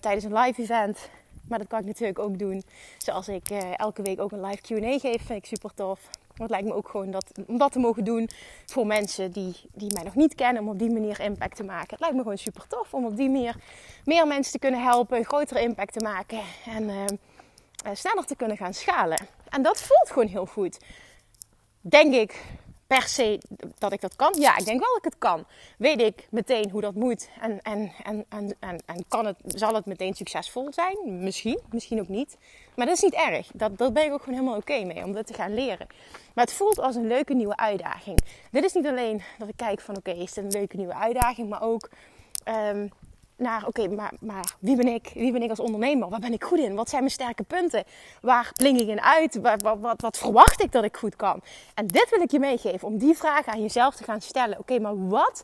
tijdens 0.00 0.24
een 0.24 0.34
live 0.38 0.62
event. 0.62 1.08
Maar 1.48 1.58
dat 1.58 1.68
kan 1.68 1.80
ik 1.80 1.86
natuurlijk 1.86 2.18
ook 2.18 2.38
doen 2.38 2.62
zoals 2.98 3.28
ik 3.28 3.50
elke 3.76 4.02
week 4.02 4.20
ook 4.20 4.32
een 4.32 4.44
live 4.44 4.60
Q&A 4.60 4.98
geef. 4.98 5.26
Vind 5.26 5.38
ik 5.38 5.46
super 5.46 5.74
tof. 5.74 6.00
Maar 6.36 6.48
het 6.48 6.50
lijkt 6.50 6.66
me 6.66 6.74
ook 6.74 6.88
gewoon 6.88 7.10
dat, 7.10 7.24
om 7.46 7.58
dat 7.58 7.72
te 7.72 7.78
mogen 7.78 8.04
doen 8.04 8.28
voor 8.66 8.86
mensen 8.86 9.32
die, 9.32 9.54
die 9.74 9.92
mij 9.92 10.02
nog 10.02 10.14
niet 10.14 10.34
kennen. 10.34 10.62
Om 10.62 10.68
op 10.68 10.78
die 10.78 10.90
manier 10.90 11.20
impact 11.20 11.56
te 11.56 11.64
maken. 11.64 11.90
Het 11.90 12.00
lijkt 12.00 12.14
me 12.14 12.22
gewoon 12.22 12.38
super 12.38 12.66
tof 12.66 12.94
om 12.94 13.06
op 13.06 13.16
die 13.16 13.30
manier 13.30 13.56
meer 14.04 14.26
mensen 14.26 14.52
te 14.52 14.58
kunnen 14.58 14.82
helpen. 14.82 15.24
Grotere 15.24 15.60
impact 15.60 15.92
te 15.92 16.04
maken. 16.04 16.40
En 16.64 17.18
sneller 17.92 18.24
te 18.24 18.36
kunnen 18.36 18.56
gaan 18.56 18.74
schalen. 18.74 19.26
En 19.48 19.62
dat 19.62 19.80
voelt 19.82 20.10
gewoon 20.10 20.28
heel 20.28 20.46
goed 20.46 20.78
denk 21.82 22.14
ik 22.14 22.44
per 22.92 23.08
se 23.08 23.40
dat 23.78 23.92
ik 23.92 24.00
dat 24.00 24.16
kan? 24.16 24.34
Ja, 24.38 24.56
ik 24.58 24.64
denk 24.64 24.80
wel 24.80 24.88
dat 24.88 24.98
ik 24.98 25.04
het 25.04 25.18
kan. 25.18 25.44
Weet 25.76 26.00
ik 26.00 26.26
meteen 26.30 26.70
hoe 26.70 26.80
dat 26.80 26.94
moet 26.94 27.28
en, 27.40 27.62
en, 27.62 27.92
en, 28.04 28.24
en, 28.28 28.56
en, 28.60 28.82
en 28.86 29.04
kan 29.08 29.26
het, 29.26 29.36
zal 29.46 29.74
het 29.74 29.86
meteen 29.86 30.14
succesvol 30.14 30.72
zijn? 30.72 31.24
Misschien, 31.24 31.58
misschien 31.70 32.00
ook 32.00 32.08
niet. 32.08 32.36
Maar 32.74 32.86
dat 32.86 32.96
is 32.96 33.02
niet 33.02 33.14
erg. 33.14 33.50
Dat, 33.54 33.78
daar 33.78 33.92
ben 33.92 34.04
ik 34.04 34.12
ook 34.12 34.22
gewoon 34.22 34.38
helemaal 34.38 34.58
oké 34.58 34.84
mee 34.84 35.04
om 35.04 35.12
dat 35.12 35.26
te 35.26 35.34
gaan 35.34 35.54
leren. 35.54 35.86
Maar 36.34 36.44
het 36.44 36.54
voelt 36.54 36.78
als 36.78 36.96
een 36.96 37.06
leuke 37.06 37.34
nieuwe 37.34 37.56
uitdaging. 37.56 38.18
Dit 38.50 38.64
is 38.64 38.72
niet 38.72 38.86
alleen 38.86 39.22
dat 39.38 39.48
ik 39.48 39.56
kijk 39.56 39.80
van 39.80 39.96
oké, 39.96 40.10
is 40.10 40.32
dit 40.32 40.44
een 40.44 40.50
leuke 40.50 40.76
nieuwe 40.76 40.94
uitdaging, 40.94 41.48
maar 41.48 41.62
ook 41.62 41.88
um, 42.48 42.90
naar, 43.42 43.66
oké, 43.66 43.88
maar, 43.88 44.12
maar 44.20 44.54
wie 44.58 44.76
ben 44.76 44.86
ik? 44.86 45.10
Wie 45.14 45.32
ben 45.32 45.42
ik 45.42 45.50
als 45.50 45.60
ondernemer? 45.60 46.08
Waar 46.08 46.20
ben 46.20 46.32
ik 46.32 46.44
goed 46.44 46.58
in? 46.58 46.74
Wat 46.74 46.88
zijn 46.88 47.00
mijn 47.00 47.14
sterke 47.14 47.42
punten? 47.42 47.84
Waar 48.20 48.50
blink 48.52 48.80
ik 48.80 48.88
in 48.88 49.00
uit? 49.00 49.40
Wat, 49.40 49.62
wat, 49.62 50.00
wat, 50.00 50.18
verwacht 50.18 50.62
ik 50.62 50.72
dat 50.72 50.84
ik 50.84 50.96
goed 50.96 51.16
kan? 51.16 51.40
En 51.74 51.86
dit 51.86 52.06
wil 52.10 52.20
ik 52.20 52.30
je 52.30 52.38
meegeven, 52.38 52.88
om 52.88 52.98
die 52.98 53.16
vragen 53.16 53.52
aan 53.52 53.62
jezelf 53.62 53.94
te 53.94 54.04
gaan 54.04 54.20
stellen. 54.20 54.58
Oké, 54.58 54.78
maar 54.78 55.08
wat 55.08 55.42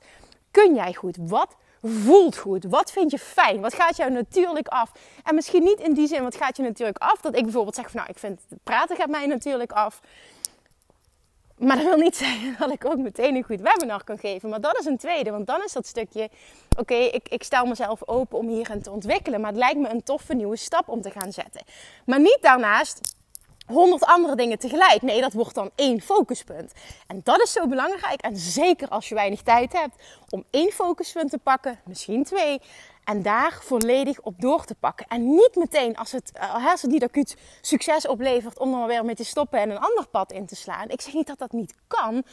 kun 0.51 0.75
jij 0.75 0.95
goed? 0.95 1.17
Wat 1.21 1.57
voelt 1.83 2.37
goed? 2.37 2.65
Wat 2.65 2.93
vind 2.93 3.11
je 3.11 3.19
fijn? 3.19 3.61
Wat 3.61 3.75
gaat 3.75 3.97
jou 3.97 4.11
natuurlijk 4.11 4.69
af? 4.69 4.93
En 5.25 5.35
misschien 5.35 5.63
niet 5.63 5.81
in 5.81 5.95
die 5.95 6.07
zin, 6.07 6.23
wat 6.23 6.37
gaat 6.37 6.57
je 6.57 6.63
natuurlijk 6.63 6.99
af? 6.99 7.21
Dat 7.21 7.37
ik 7.37 7.43
bijvoorbeeld 7.43 7.75
zeg 7.75 7.91
van, 7.91 8.01
nou, 8.01 8.11
ik 8.11 8.19
vind 8.19 8.41
praten 8.63 8.97
gaat 8.97 9.09
mij 9.09 9.27
natuurlijk 9.27 9.73
af. 9.73 10.01
Maar 11.59 11.77
dat 11.77 11.85
wil 11.85 11.97
niet 11.97 12.17
zeggen 12.27 12.57
dat 12.59 12.73
ik 12.73 12.85
ook 12.85 12.99
meteen 12.99 13.35
een 13.35 13.43
goed 13.43 13.61
webinar 13.61 14.05
kan 14.05 14.19
geven. 14.19 14.49
Maar 14.49 14.61
dat 14.61 14.79
is 14.79 14.85
een 14.85 14.99
tweede. 14.99 15.31
Want 15.31 15.47
dan 15.47 15.63
is 15.65 15.73
dat 15.73 15.87
stukje: 15.87 16.29
oké, 16.79 16.95
ik, 16.95 17.29
ik 17.29 17.43
stel 17.43 17.67
mezelf 17.67 18.09
open 18.09 18.39
om 18.39 18.49
hierin 18.49 18.83
te 18.83 18.91
ontwikkelen. 18.91 19.41
Maar 19.41 19.51
het 19.51 19.59
lijkt 19.59 19.79
me 19.79 19.89
een 19.89 20.03
toffe 20.03 20.35
nieuwe 20.35 20.57
stap 20.57 20.89
om 20.89 21.03
te 21.03 21.11
gaan 21.11 21.33
zetten. 21.33 21.63
Maar 22.07 22.21
niet 22.21 22.39
daarnaast 22.41 23.17
honderd 23.67 24.05
andere 24.05 24.37
dingen 24.37 24.59
tegelijk. 24.59 25.03
Nee, 25.03 25.21
dat 25.21 25.33
wordt 25.33 25.55
dan 25.55 25.71
één 25.75 26.01
focuspunt. 26.01 26.73
En 27.07 27.21
dat 27.25 27.43
is 27.43 27.53
zo 27.53 27.67
belangrijk. 27.67 28.21
En 28.21 28.37
zeker 28.37 28.89
als 28.89 29.09
je 29.09 29.15
weinig 29.15 29.43
tijd 29.43 29.73
hebt 29.73 29.95
om 30.29 30.45
één 30.51 30.73
focuspunt 30.73 31.31
te 31.31 31.39
pakken, 31.39 31.81
misschien 31.85 32.25
twee. 32.25 32.61
En 33.09 33.23
daar 33.23 33.59
volledig 33.63 34.21
op 34.21 34.41
door 34.41 34.65
te 34.65 34.75
pakken. 34.75 35.07
En 35.07 35.31
niet 35.31 35.55
meteen 35.55 35.97
als 35.97 36.13
het, 36.13 36.31
eh, 36.33 36.71
als 36.71 36.83
het 36.83 36.91
niet 36.91 37.03
acuut 37.03 37.37
succes 37.61 38.07
oplevert 38.07 38.59
om 38.59 38.71
dan 38.71 38.87
weer 38.87 39.05
mee 39.05 39.15
te 39.15 39.25
stoppen 39.25 39.61
en 39.61 39.71
een 39.71 39.79
ander 39.79 40.09
pad 40.09 40.33
in 40.33 40.47
te 40.47 40.57
slaan. 40.57 40.89
Ik 40.89 41.01
zeg 41.01 41.15
niet 41.15 41.27
dat 41.27 41.39
dat 41.39 41.53
niet 41.53 41.75
kan. 41.87 42.25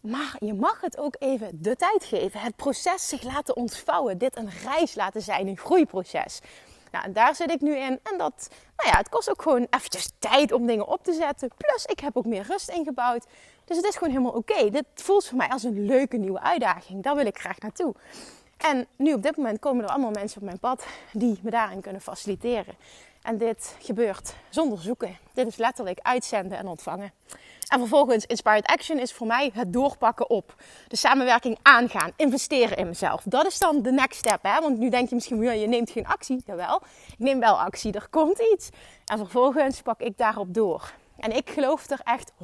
Maar 0.00 0.36
je 0.38 0.54
mag 0.54 0.80
het 0.80 0.98
ook 0.98 1.16
even 1.18 1.62
de 1.62 1.76
tijd 1.76 2.04
geven. 2.04 2.40
Het 2.40 2.56
proces 2.56 3.08
zich 3.08 3.22
laten 3.22 3.56
ontvouwen. 3.56 4.18
Dit 4.18 4.36
een 4.36 4.50
reis 4.64 4.94
laten 4.94 5.22
zijn, 5.22 5.46
een 5.46 5.58
groeiproces. 5.58 6.40
Nou, 6.90 7.12
daar 7.12 7.34
zit 7.34 7.50
ik 7.50 7.60
nu 7.60 7.76
in. 7.76 8.00
En 8.02 8.18
dat, 8.18 8.48
nou 8.76 8.90
ja, 8.90 8.96
het 8.96 9.08
kost 9.08 9.30
ook 9.30 9.42
gewoon 9.42 9.66
eventjes 9.70 10.10
tijd 10.18 10.52
om 10.52 10.66
dingen 10.66 10.86
op 10.86 11.04
te 11.04 11.12
zetten. 11.12 11.50
Plus, 11.56 11.84
ik 11.84 12.00
heb 12.00 12.16
ook 12.16 12.26
meer 12.26 12.44
rust 12.48 12.68
ingebouwd. 12.68 13.26
Dus 13.64 13.76
het 13.76 13.86
is 13.86 13.96
gewoon 13.96 14.12
helemaal 14.12 14.32
oké. 14.32 14.70
Dit 14.70 14.84
voelt 14.94 15.26
voor 15.26 15.36
mij 15.36 15.48
als 15.48 15.62
een 15.62 15.86
leuke 15.86 16.16
nieuwe 16.16 16.40
uitdaging. 16.40 17.02
Daar 17.02 17.14
wil 17.14 17.26
ik 17.26 17.38
graag 17.38 17.58
naartoe. 17.58 17.94
En 18.60 18.86
nu 18.96 19.12
op 19.12 19.22
dit 19.22 19.36
moment 19.36 19.58
komen 19.58 19.84
er 19.84 19.90
allemaal 19.90 20.10
mensen 20.10 20.40
op 20.40 20.46
mijn 20.46 20.58
pad 20.58 20.86
die 21.12 21.38
me 21.42 21.50
daarin 21.50 21.80
kunnen 21.80 22.00
faciliteren. 22.00 22.74
En 23.22 23.38
dit 23.38 23.76
gebeurt 23.78 24.34
zonder 24.48 24.78
zoeken. 24.78 25.18
Dit 25.32 25.46
is 25.46 25.56
letterlijk 25.56 25.98
uitzenden 26.02 26.58
en 26.58 26.66
ontvangen. 26.66 27.12
En 27.68 27.78
vervolgens, 27.78 28.26
Inspired 28.26 28.66
Action 28.66 28.98
is 28.98 29.12
voor 29.12 29.26
mij 29.26 29.50
het 29.54 29.72
doorpakken 29.72 30.30
op. 30.30 30.54
De 30.88 30.96
samenwerking 30.96 31.58
aangaan, 31.62 32.12
investeren 32.16 32.76
in 32.76 32.86
mezelf. 32.86 33.22
Dat 33.24 33.46
is 33.46 33.58
dan 33.58 33.82
de 33.82 33.92
next 33.92 34.18
step. 34.18 34.38
Hè? 34.42 34.60
Want 34.60 34.78
nu 34.78 34.90
denk 34.90 35.08
je 35.08 35.14
misschien, 35.14 35.42
je 35.60 35.66
neemt 35.66 35.90
geen 35.90 36.06
actie. 36.06 36.42
Jawel, 36.46 36.82
ik 37.10 37.18
neem 37.18 37.40
wel 37.40 37.60
actie, 37.60 37.92
er 37.92 38.08
komt 38.10 38.38
iets. 38.52 38.68
En 39.04 39.18
vervolgens 39.18 39.82
pak 39.82 40.00
ik 40.00 40.18
daarop 40.18 40.54
door. 40.54 40.92
En 41.20 41.36
ik 41.36 41.50
geloof 41.50 41.90
er 41.90 42.00
echt 42.04 42.32
100% 42.32 42.36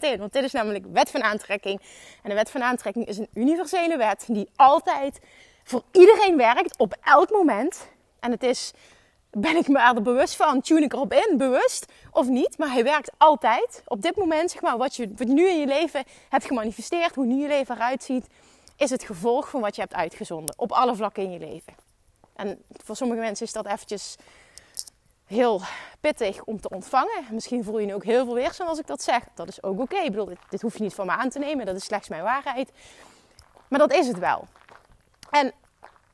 in. 0.00 0.18
Want 0.18 0.32
dit 0.32 0.44
is 0.44 0.52
namelijk 0.52 0.84
wet 0.92 1.10
van 1.10 1.22
aantrekking. 1.22 1.80
En 2.22 2.28
de 2.28 2.34
wet 2.34 2.50
van 2.50 2.62
aantrekking 2.62 3.06
is 3.06 3.18
een 3.18 3.28
universele 3.34 3.96
wet 3.96 4.24
die 4.28 4.48
altijd 4.56 5.18
voor 5.64 5.82
iedereen 5.92 6.36
werkt 6.36 6.78
op 6.78 6.96
elk 7.02 7.30
moment. 7.30 7.88
En 8.20 8.30
het 8.30 8.42
is 8.42 8.72
ben 9.30 9.56
ik 9.56 9.68
me 9.68 9.78
er 9.78 10.02
bewust 10.02 10.36
van? 10.36 10.60
Tune 10.60 10.80
ik 10.80 10.92
erop 10.92 11.12
in, 11.12 11.38
bewust 11.38 11.92
of 12.10 12.28
niet? 12.28 12.58
Maar 12.58 12.72
hij 12.72 12.84
werkt 12.84 13.10
altijd. 13.16 13.82
Op 13.86 14.02
dit 14.02 14.16
moment, 14.16 14.50
zeg 14.50 14.62
maar, 14.62 14.76
wat 14.76 14.96
je, 14.96 15.08
wat 15.16 15.28
je 15.28 15.34
nu 15.34 15.48
in 15.48 15.60
je 15.60 15.66
leven 15.66 16.04
hebt 16.28 16.44
gemanifesteerd, 16.44 17.14
hoe 17.14 17.26
nu 17.26 17.42
je 17.42 17.48
leven 17.48 17.74
eruit 17.76 18.02
ziet, 18.02 18.26
is 18.76 18.90
het 18.90 19.02
gevolg 19.02 19.48
van 19.48 19.60
wat 19.60 19.74
je 19.74 19.80
hebt 19.80 19.94
uitgezonden. 19.94 20.54
Op 20.58 20.72
alle 20.72 20.94
vlakken 20.94 21.22
in 21.22 21.30
je 21.30 21.38
leven. 21.38 21.74
En 22.34 22.62
voor 22.70 22.96
sommige 22.96 23.20
mensen 23.20 23.46
is 23.46 23.52
dat 23.52 23.66
eventjes 23.66 24.16
heel 25.32 25.60
pittig 26.00 26.44
om 26.44 26.60
te 26.60 26.68
ontvangen. 26.68 27.24
Misschien 27.30 27.64
voel 27.64 27.78
je 27.78 27.86
nu 27.86 27.94
ook 27.94 28.04
heel 28.04 28.24
veel 28.24 28.34
weerstand 28.34 28.70
als 28.70 28.78
ik 28.78 28.86
dat 28.86 29.02
zeg. 29.02 29.22
Dat 29.34 29.48
is 29.48 29.62
ook 29.62 29.80
oké. 29.80 29.96
Ik 29.96 30.10
bedoel, 30.10 30.26
dit, 30.26 30.38
dit 30.48 30.62
hoef 30.62 30.76
je 30.76 30.82
niet 30.82 30.94
van 30.94 31.06
me 31.06 31.12
aan 31.12 31.30
te 31.30 31.38
nemen. 31.38 31.66
Dat 31.66 31.76
is 31.76 31.84
slechts 31.84 32.08
mijn 32.08 32.22
waarheid. 32.22 32.72
Maar 33.68 33.78
dat 33.78 33.92
is 33.92 34.06
het 34.06 34.18
wel. 34.18 34.44
En 35.30 35.52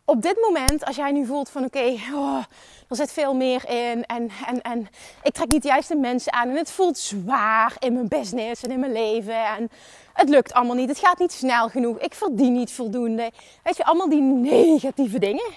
op 0.04 0.22
dit 0.22 0.40
moment, 0.40 0.84
als 0.84 0.96
jij 0.96 1.12
nu 1.12 1.26
voelt 1.26 1.50
van 1.50 1.64
oké, 1.64 1.94
oh, 2.14 2.42
er 2.88 2.96
zit 2.96 3.12
veel 3.12 3.34
meer 3.34 3.68
in 3.68 4.04
en, 4.04 4.30
en, 4.46 4.62
en 4.62 4.88
ik 5.22 5.32
trek 5.32 5.52
niet 5.52 5.62
de 5.62 5.68
juiste 5.68 5.96
mensen 5.96 6.32
aan 6.32 6.48
en 6.48 6.56
het 6.56 6.70
voelt 6.70 6.98
zwaar 6.98 7.76
in 7.78 7.92
mijn 7.92 8.08
business 8.08 8.62
en 8.62 8.70
in 8.70 8.80
mijn 8.80 8.92
leven 8.92 9.46
en 9.46 9.70
het 10.12 10.28
lukt 10.28 10.52
allemaal 10.52 10.76
niet, 10.76 10.88
het 10.88 10.98
gaat 10.98 11.18
niet 11.18 11.32
snel 11.32 11.68
genoeg, 11.68 11.98
ik 11.98 12.14
verdien 12.14 12.52
niet 12.52 12.72
voldoende. 12.72 13.30
Weet 13.62 13.76
je, 13.76 13.84
allemaal 13.84 14.08
die 14.08 14.22
negatieve 14.22 15.18
dingen. 15.18 15.52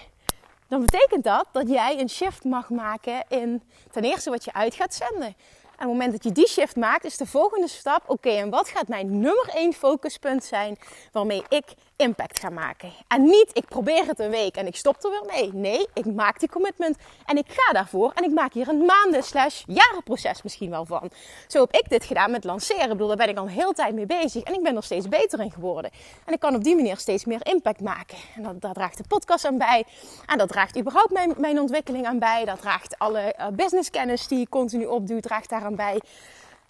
Dan 0.72 0.80
betekent 0.80 1.24
dat 1.24 1.46
dat 1.52 1.68
jij 1.68 2.00
een 2.00 2.08
shift 2.08 2.44
mag 2.44 2.70
maken 2.70 3.24
in 3.28 3.62
ten 3.90 4.04
eerste 4.04 4.30
wat 4.30 4.44
je 4.44 4.52
uit 4.52 4.74
gaat 4.74 4.94
zenden. 4.94 5.26
En 5.26 5.32
op 5.72 5.78
het 5.78 5.88
moment 5.88 6.12
dat 6.12 6.24
je 6.24 6.32
die 6.32 6.48
shift 6.48 6.76
maakt, 6.76 7.04
is 7.04 7.16
de 7.16 7.26
volgende 7.26 7.68
stap: 7.68 8.02
oké, 8.06 8.30
en 8.30 8.50
wat 8.50 8.68
gaat 8.68 8.88
mijn 8.88 9.20
nummer 9.20 9.48
één 9.54 9.72
focuspunt 9.72 10.44
zijn 10.44 10.78
waarmee 11.12 11.42
ik 11.48 11.64
impact 11.96 12.38
ga 12.38 12.50
maken. 12.50 12.92
En 13.08 13.22
niet, 13.22 13.50
ik 13.52 13.64
probeer 13.64 14.06
het 14.06 14.18
een 14.18 14.30
week 14.30 14.56
en 14.56 14.66
ik 14.66 14.76
stop 14.76 15.04
er 15.04 15.10
weer 15.10 15.24
mee. 15.26 15.50
Nee, 15.54 15.86
ik 15.94 16.04
maak 16.04 16.40
die 16.40 16.48
commitment 16.48 16.96
en 17.26 17.36
ik 17.36 17.44
ga 17.48 17.72
daarvoor. 17.72 18.12
En 18.14 18.24
ik 18.24 18.30
maak 18.30 18.52
hier 18.52 18.68
een 18.68 18.84
maanden 18.84 19.22
slash 19.22 19.62
jarenproces 19.66 20.42
misschien 20.42 20.70
wel 20.70 20.84
van. 20.84 21.10
Zo 21.46 21.60
heb 21.60 21.70
ik 21.70 21.88
dit 21.88 22.04
gedaan 22.04 22.30
met 22.30 22.44
lanceren. 22.44 22.82
Ik 22.82 22.88
bedoel, 22.88 23.06
daar 23.06 23.16
ben 23.16 23.28
ik 23.28 23.36
al 23.36 23.44
een 23.44 23.50
hele 23.50 23.72
tijd 23.72 23.94
mee 23.94 24.06
bezig. 24.06 24.42
En 24.42 24.54
ik 24.54 24.62
ben 24.62 24.76
er 24.76 24.82
steeds 24.82 25.08
beter 25.08 25.40
in 25.40 25.50
geworden. 25.50 25.90
En 26.24 26.32
ik 26.32 26.40
kan 26.40 26.54
op 26.54 26.64
die 26.64 26.76
manier 26.76 26.96
steeds 26.96 27.24
meer 27.24 27.46
impact 27.46 27.80
maken. 27.80 28.18
En 28.36 28.42
dat, 28.42 28.60
daar 28.60 28.74
draagt 28.74 28.96
de 28.96 29.04
podcast 29.08 29.44
aan 29.44 29.58
bij. 29.58 29.84
En 30.26 30.38
dat 30.38 30.48
draagt 30.48 30.78
überhaupt 30.78 31.12
mijn, 31.12 31.34
mijn 31.36 31.60
ontwikkeling 31.60 32.06
aan 32.06 32.18
bij. 32.18 32.44
Dat 32.44 32.60
draagt 32.60 32.98
alle 32.98 33.34
uh, 33.38 33.46
businesskennis 33.46 34.26
die 34.26 34.40
ik 34.40 34.48
continu 34.48 34.84
opdoe, 34.84 35.20
draagt 35.20 35.48
daaraan 35.48 35.76
bij. 35.76 36.00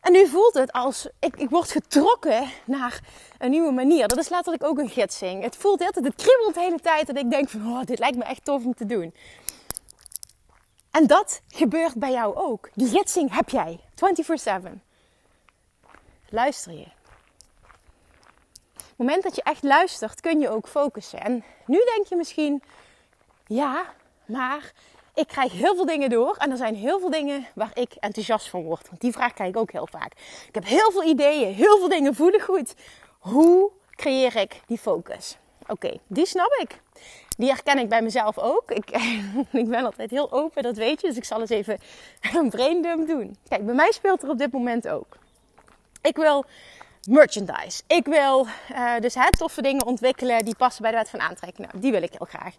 En 0.02 0.12
nu 0.12 0.26
voelt 0.26 0.54
het 0.54 0.73
als 0.73 1.09
ik, 1.18 1.37
ik 1.37 1.50
word 1.50 1.71
getrokken 1.71 2.50
naar 2.64 3.00
een 3.38 3.50
nieuwe 3.50 3.73
manier. 3.73 4.09
Dat 4.09 4.18
is 4.18 4.28
letterlijk 4.28 4.64
ook 4.64 4.78
een 4.78 4.88
gidsing. 4.88 5.42
Het 5.42 5.56
voelt 5.56 5.80
altijd, 5.80 6.04
het 6.04 6.14
kriebelt 6.14 6.54
de 6.54 6.61
hele 6.61 6.80
tijd 6.80 7.06
dat 7.06 7.16
ik 7.16 7.30
denk 7.30 7.49
van, 7.49 7.66
oh, 7.66 7.85
dit 7.85 7.99
lijkt 7.99 8.16
me 8.16 8.25
echt 8.25 8.44
tof 8.44 8.64
om 8.64 8.75
te 8.75 8.87
doen. 8.87 9.14
En 10.90 11.06
dat 11.06 11.42
gebeurt 11.49 11.94
bij 11.94 12.11
jou 12.11 12.37
ook. 12.37 12.71
Die 12.75 12.88
gidsing 12.88 13.35
heb 13.35 13.49
jij 13.49 13.80
24/7. 13.94 14.82
Luister 16.28 16.73
je. 16.73 16.87
Op 18.75 18.99
het 18.99 19.11
moment 19.11 19.23
dat 19.23 19.37
je 19.37 19.42
echt 19.42 19.62
luistert, 19.62 20.21
kun 20.21 20.40
je 20.40 20.49
ook 20.49 20.68
focussen. 20.68 21.21
En 21.21 21.44
nu 21.66 21.76
denk 21.94 22.06
je 22.06 22.16
misschien, 22.16 22.62
ja, 23.47 23.85
maar 24.25 24.73
ik 25.14 25.26
krijg 25.26 25.52
heel 25.52 25.75
veel 25.75 25.87
dingen 25.87 26.11
door 26.11 26.37
en 26.37 26.50
er 26.50 26.57
zijn 26.57 26.75
heel 26.75 27.00
veel 27.00 27.11
dingen 27.11 27.47
waar 27.54 27.71
ik 27.75 27.92
enthousiast 28.00 28.49
van 28.49 28.62
word. 28.62 28.88
Want 28.88 29.00
die 29.00 29.12
vraag 29.12 29.33
krijg 29.33 29.50
ik 29.50 29.57
ook 29.57 29.73
heel 29.73 29.88
vaak. 29.90 30.12
Ik 30.49 30.54
heb 30.54 30.66
heel 30.66 30.90
veel 30.90 31.04
ideeën, 31.04 31.54
heel 31.54 31.78
veel 31.78 31.88
dingen 31.88 32.14
voelen 32.14 32.40
goed. 32.40 32.75
Hoe 33.19 33.71
creëer 33.90 34.37
ik 34.37 34.61
die 34.66 34.78
focus? 34.78 35.37
Oké, 35.66 35.99
die 36.07 36.26
snap 36.26 36.59
ik. 36.61 36.81
Die 37.37 37.49
herken 37.49 37.78
ik 37.78 37.88
bij 37.88 38.02
mezelf 38.02 38.38
ook. 38.38 38.71
Ik, 38.71 38.90
ik 39.62 39.69
ben 39.69 39.85
altijd 39.85 40.11
heel 40.11 40.33
open, 40.33 40.62
dat 40.62 40.76
weet 40.76 41.00
je. 41.00 41.07
Dus 41.07 41.16
ik 41.16 41.25
zal 41.25 41.40
eens 41.40 41.50
even 41.50 41.78
een 42.35 42.50
braindump 42.50 43.07
doen. 43.09 43.37
Kijk, 43.49 43.66
bij 43.66 43.75
mij 43.75 43.92
speelt 43.92 44.23
er 44.23 44.28
op 44.28 44.38
dit 44.38 44.52
moment 44.52 44.88
ook. 44.88 45.16
Ik 46.02 46.16
wil 46.16 46.45
merchandise. 47.09 47.82
Ik 47.87 48.06
wil 48.06 48.47
uh, 48.73 48.99
dus 49.00 49.14
hè, 49.14 49.30
toffe 49.30 49.62
dingen 49.62 49.87
ontwikkelen 49.87 50.44
die 50.44 50.56
passen 50.56 50.82
bij 50.82 50.90
de 50.90 50.97
wet 50.97 51.11
van 51.11 51.21
aantrekking. 51.21 51.66
Nou, 51.66 51.80
die 51.80 51.92
wil 51.92 52.02
ik 52.02 52.12
heel 52.18 52.26
graag. 52.30 52.54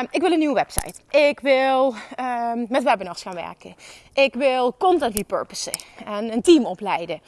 Um, 0.00 0.08
ik 0.10 0.20
wil 0.20 0.32
een 0.32 0.38
nieuwe 0.38 0.54
website. 0.54 1.00
Ik 1.10 1.40
wil 1.40 1.94
um, 2.20 2.66
met 2.68 2.82
webinars 2.82 3.22
gaan 3.22 3.34
werken. 3.34 3.74
Ik 4.14 4.34
wil 4.34 4.76
content 4.76 5.14
repurposen 5.14 5.72
en 6.04 6.32
een 6.32 6.42
team 6.42 6.64
opleiden. 6.64 7.20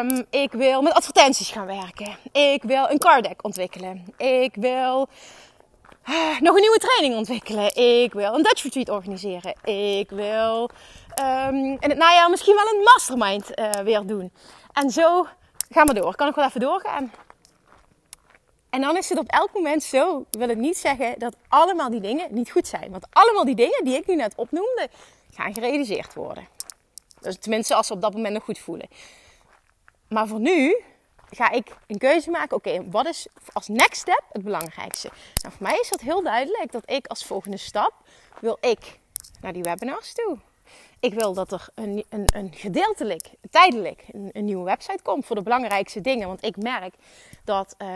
Um, 0.00 0.26
ik 0.30 0.52
wil 0.52 0.82
met 0.82 0.92
advertenties 0.92 1.50
gaan 1.50 1.66
werken. 1.66 2.16
Ik 2.32 2.62
wil 2.62 2.90
een 2.90 2.98
card 2.98 3.24
deck 3.24 3.44
ontwikkelen. 3.44 4.14
Ik 4.16 4.54
wil 4.54 5.08
uh, 6.08 6.40
nog 6.40 6.54
een 6.54 6.60
nieuwe 6.60 6.78
training 6.78 7.16
ontwikkelen. 7.16 7.76
Ik 7.76 8.12
wil 8.12 8.34
een 8.34 8.42
Dutch 8.42 8.62
retreat 8.62 8.88
organiseren. 8.88 9.54
Ik 9.64 10.10
wil 10.10 10.70
in 11.14 11.78
het 11.80 11.96
najaar 11.96 12.30
misschien 12.30 12.54
wel 12.54 12.74
een 12.74 12.82
mastermind 12.82 13.58
uh, 13.58 13.70
weer 13.70 14.06
doen. 14.06 14.32
En 14.72 14.90
zo 14.90 15.26
Ga 15.72 15.84
maar 15.84 15.94
door. 15.94 16.16
Kan 16.16 16.28
ik 16.28 16.34
wel 16.34 16.44
even 16.44 16.60
doorgaan? 16.60 17.12
En 18.70 18.80
dan 18.80 18.96
is 18.96 19.08
het 19.08 19.18
op 19.18 19.28
elk 19.28 19.52
moment 19.52 19.82
zo, 19.82 20.24
wil 20.30 20.48
het 20.48 20.58
niet 20.58 20.76
zeggen 20.76 21.18
dat 21.18 21.36
allemaal 21.48 21.90
die 21.90 22.00
dingen 22.00 22.34
niet 22.34 22.50
goed 22.50 22.66
zijn. 22.66 22.90
Want 22.90 23.06
allemaal 23.10 23.44
die 23.44 23.54
dingen 23.54 23.84
die 23.84 23.96
ik 23.96 24.06
nu 24.06 24.14
net 24.14 24.34
opnoemde, 24.34 24.88
gaan 25.34 25.54
gerealiseerd 25.54 26.14
worden. 26.14 26.48
Dus 27.20 27.38
tenminste 27.38 27.74
als 27.74 27.86
ze 27.86 27.92
op 27.92 28.00
dat 28.00 28.12
moment 28.12 28.34
nog 28.34 28.44
goed 28.44 28.58
voelen. 28.58 28.88
Maar 30.08 30.26
voor 30.26 30.40
nu 30.40 30.82
ga 31.30 31.50
ik 31.50 31.76
een 31.86 31.98
keuze 31.98 32.30
maken. 32.30 32.56
Oké, 32.56 32.90
wat 32.90 33.06
is 33.06 33.26
als 33.52 33.68
next 33.68 34.00
step 34.00 34.22
het 34.32 34.42
belangrijkste? 34.42 35.10
Nou, 35.42 35.54
voor 35.54 35.66
mij 35.66 35.78
is 35.78 35.88
dat 35.88 36.00
heel 36.00 36.22
duidelijk 36.22 36.72
dat 36.72 36.90
ik 36.90 37.06
als 37.06 37.24
volgende 37.24 37.56
stap 37.56 37.92
wil 38.40 38.58
ik 38.60 38.98
naar 39.40 39.52
die 39.52 39.62
webinars 39.62 40.12
toe. 40.12 40.38
Ik 41.00 41.14
wil 41.14 41.34
dat 41.34 41.52
er 41.52 41.68
een, 41.74 42.04
een, 42.08 42.24
een 42.34 42.52
gedeeltelijk, 42.54 43.30
tijdelijk, 43.50 44.04
een, 44.12 44.44
nieuwe 44.44 44.64
website 44.64 45.02
komt 45.02 45.26
voor 45.26 45.36
de 45.36 45.42
belangrijkste 45.42 46.00
dingen. 46.00 46.26
Want 46.26 46.44
ik 46.44 46.56
merk 46.56 46.94
dat 47.44 47.74
uh, 47.78 47.88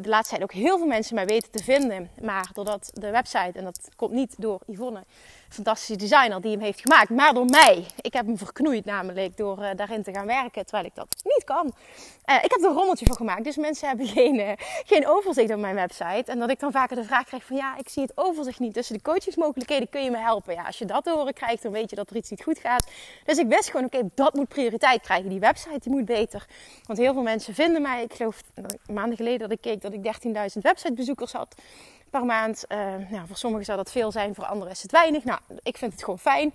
de 0.00 0.08
laatste 0.08 0.36
tijd 0.36 0.42
ook 0.42 0.58
heel 0.58 0.78
veel 0.78 0.86
mensen 0.86 1.14
mij 1.14 1.26
weten 1.26 1.50
te 1.50 1.62
vinden. 1.62 2.10
Maar 2.22 2.50
doordat 2.52 2.90
de 2.94 3.10
website, 3.10 3.58
en 3.58 3.64
dat 3.64 3.88
komt 3.96 4.12
niet 4.12 4.34
door 4.38 4.60
Yvonne, 4.66 5.04
fantastische 5.54 5.96
designer 5.96 6.40
die 6.40 6.50
hem 6.50 6.60
heeft 6.60 6.80
gemaakt, 6.80 7.10
maar 7.10 7.34
door 7.34 7.44
mij. 7.44 7.86
Ik 8.00 8.12
heb 8.12 8.26
hem 8.26 8.38
verknoeid 8.38 8.84
namelijk 8.84 9.36
door 9.36 9.58
uh, 9.58 9.68
daarin 9.76 10.02
te 10.02 10.12
gaan 10.12 10.26
werken, 10.26 10.66
terwijl 10.66 10.84
ik 10.84 10.94
dat 10.94 11.16
niet 11.22 11.44
kan. 11.44 11.66
Uh, 11.66 12.36
ik 12.36 12.50
heb 12.50 12.60
er 12.60 12.68
een 12.68 12.74
rommeltje 12.74 13.06
van 13.06 13.16
gemaakt, 13.16 13.44
dus 13.44 13.56
mensen 13.56 13.88
hebben 13.88 14.06
geen, 14.06 14.34
uh, 14.34 14.50
geen 14.86 15.08
overzicht 15.08 15.52
op 15.52 15.58
mijn 15.58 15.74
website. 15.74 16.24
En 16.26 16.38
dat 16.38 16.50
ik 16.50 16.60
dan 16.60 16.72
vaker 16.72 16.96
de 16.96 17.04
vraag 17.04 17.24
krijg 17.24 17.44
van 17.44 17.56
ja, 17.56 17.76
ik 17.76 17.88
zie 17.88 18.02
het 18.02 18.12
overzicht 18.14 18.58
niet 18.58 18.74
tussen 18.74 18.94
de 18.94 19.02
coachingsmogelijkheden, 19.02 19.88
kun 19.88 20.02
je 20.02 20.10
me 20.10 20.18
helpen? 20.18 20.54
Ja, 20.54 20.62
als 20.62 20.78
je 20.78 20.84
dat 20.84 21.04
te 21.04 21.10
horen 21.10 21.34
krijgt, 21.34 21.62
dan 21.62 21.72
weet 21.72 21.90
je 21.90 21.96
dat 21.96 22.10
er 22.10 22.16
iets 22.16 22.30
niet 22.30 22.42
goed 22.42 22.58
gaat. 22.58 22.86
Dus 23.24 23.38
ik 23.38 23.46
wist 23.48 23.70
gewoon, 23.70 23.86
oké, 23.86 24.08
dat 24.14 24.34
moet 24.34 24.48
prioriteit 24.48 25.00
krijgen. 25.00 25.28
Die 25.28 25.40
website 25.40 25.78
die 25.78 25.92
moet 25.92 26.04
beter. 26.04 26.46
Want 26.86 26.98
heel 26.98 27.12
veel 27.12 27.22
mensen 27.22 27.54
vinden 27.54 27.82
mij, 27.82 28.02
ik 28.02 28.14
geloof 28.14 28.42
maanden 28.86 29.16
geleden 29.16 29.38
dat 29.38 29.50
ik 29.50 29.60
keek 29.60 29.80
dat 29.80 29.92
ik 29.92 30.02
13.000 30.54 30.60
websitebezoekers 30.62 31.32
had 31.32 31.54
per 32.10 32.24
maand. 32.24 32.64
Uh, 32.68 32.78
nou, 33.10 33.26
voor 33.26 33.36
sommigen 33.36 33.64
zou 33.64 33.78
dat 33.78 33.90
veel 33.90 34.12
zijn, 34.12 34.34
voor 34.34 34.44
anderen 34.44 34.72
is 34.72 34.82
het 34.82 34.92
weinig. 34.92 35.24
Nou, 35.24 35.40
ik 35.62 35.76
vind 35.76 35.92
het 35.92 36.04
gewoon 36.04 36.18
fijn. 36.18 36.52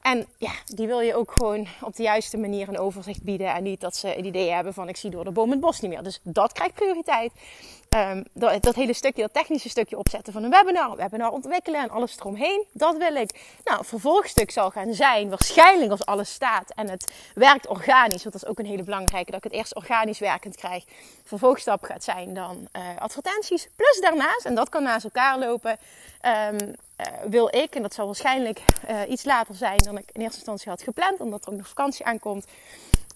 En 0.00 0.26
ja, 0.38 0.52
die 0.64 0.86
wil 0.86 1.00
je 1.00 1.14
ook 1.14 1.32
gewoon 1.32 1.66
op 1.80 1.96
de 1.96 2.02
juiste 2.02 2.36
manier 2.36 2.68
een 2.68 2.78
overzicht 2.78 3.22
bieden. 3.22 3.54
En 3.54 3.62
niet 3.62 3.80
dat 3.80 3.96
ze 3.96 4.18
een 4.18 4.24
idee 4.24 4.50
hebben 4.50 4.74
van 4.74 4.88
ik 4.88 4.96
zie 4.96 5.10
door 5.10 5.24
de 5.24 5.30
boom 5.30 5.50
het 5.50 5.60
bos 5.60 5.80
niet 5.80 5.90
meer. 5.90 6.02
Dus 6.02 6.20
dat 6.22 6.52
krijgt 6.52 6.74
prioriteit. 6.74 7.32
Um, 7.96 8.24
dat, 8.32 8.62
dat, 8.62 8.74
hele 8.74 8.92
stukje, 8.92 9.22
dat 9.22 9.32
technische 9.32 9.68
stukje 9.68 9.98
opzetten 9.98 10.32
van 10.32 10.42
een 10.42 10.50
webinar. 10.50 10.96
Webinar 10.96 11.30
ontwikkelen 11.30 11.80
en 11.80 11.90
alles 11.90 12.16
eromheen. 12.18 12.64
Dat 12.72 12.96
wil 12.96 13.14
ik. 13.14 13.40
Nou, 13.64 13.78
het 13.78 13.86
vervolgstuk 13.86 14.50
zal 14.50 14.70
gaan 14.70 14.94
zijn, 14.94 15.28
waarschijnlijk 15.28 15.90
als 15.90 16.06
alles 16.06 16.32
staat. 16.32 16.72
En 16.74 16.90
het 16.90 17.12
werkt 17.34 17.66
organisch. 17.66 18.22
Want 18.22 18.34
dat 18.34 18.42
is 18.42 18.46
ook 18.46 18.58
een 18.58 18.66
hele 18.66 18.82
belangrijke. 18.82 19.30
Dat 19.30 19.44
ik 19.44 19.50
het 19.50 19.60
eerst 19.60 19.74
organisch 19.74 20.18
werkend 20.18 20.56
krijg. 20.56 20.84
Vervolgstap 21.24 21.82
gaat 21.84 22.04
zijn 22.04 22.34
dan 22.34 22.68
uh, 22.76 22.82
advertenties. 22.98 23.68
Plus 23.76 24.00
daarnaast, 24.00 24.44
en 24.44 24.54
dat 24.54 24.68
kan 24.68 24.82
naast 24.82 25.04
elkaar 25.04 25.38
lopen. 25.38 25.78
Um, 26.52 26.74
wil 27.30 27.56
ik, 27.56 27.74
en 27.74 27.82
dat 27.82 27.94
zal 27.94 28.06
waarschijnlijk 28.06 28.60
iets 29.08 29.24
later 29.24 29.54
zijn 29.54 29.76
dan 29.76 29.98
ik 29.98 30.10
in 30.12 30.20
eerste 30.20 30.36
instantie 30.36 30.70
had 30.70 30.82
gepland, 30.82 31.20
omdat 31.20 31.44
er 31.44 31.52
ook 31.52 31.58
nog 31.58 31.68
vakantie 31.68 32.04
aankomt, 32.04 32.46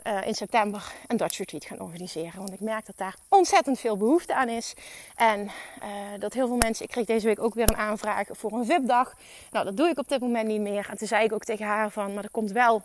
uh, 0.06 0.26
in 0.26 0.34
september 0.34 0.92
een 1.06 1.16
Dutch 1.16 1.38
Retreat 1.38 1.64
gaan 1.64 1.80
organiseren. 1.80 2.38
Want 2.38 2.52
ik 2.52 2.60
merk 2.60 2.86
dat 2.86 2.96
daar 2.98 3.14
ontzettend 3.28 3.80
veel 3.80 3.96
behoefte 3.96 4.34
aan 4.34 4.48
is. 4.48 4.74
En 5.16 5.40
uh, 5.40 5.50
dat 6.18 6.32
heel 6.32 6.46
veel 6.46 6.56
mensen... 6.56 6.84
Ik 6.84 6.90
kreeg 6.90 7.06
deze 7.06 7.26
week 7.26 7.40
ook 7.40 7.54
weer 7.54 7.68
een 7.68 7.76
aanvraag 7.76 8.26
voor 8.30 8.52
een 8.52 8.66
VIP-dag. 8.66 9.14
Nou, 9.50 9.64
dat 9.64 9.76
doe 9.76 9.88
ik 9.88 9.98
op 9.98 10.08
dit 10.08 10.20
moment 10.20 10.46
niet 10.46 10.60
meer. 10.60 10.86
En 10.90 10.96
toen 10.96 11.08
zei 11.08 11.24
ik 11.24 11.32
ook 11.32 11.44
tegen 11.44 11.66
haar 11.66 11.90
van... 11.90 12.14
Maar 12.14 12.24
er 12.24 12.30
komt 12.30 12.52
wel 12.52 12.82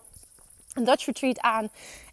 een 0.74 0.84
Dutch 0.84 1.06
Retreat 1.06 1.40
aan. 1.40 1.70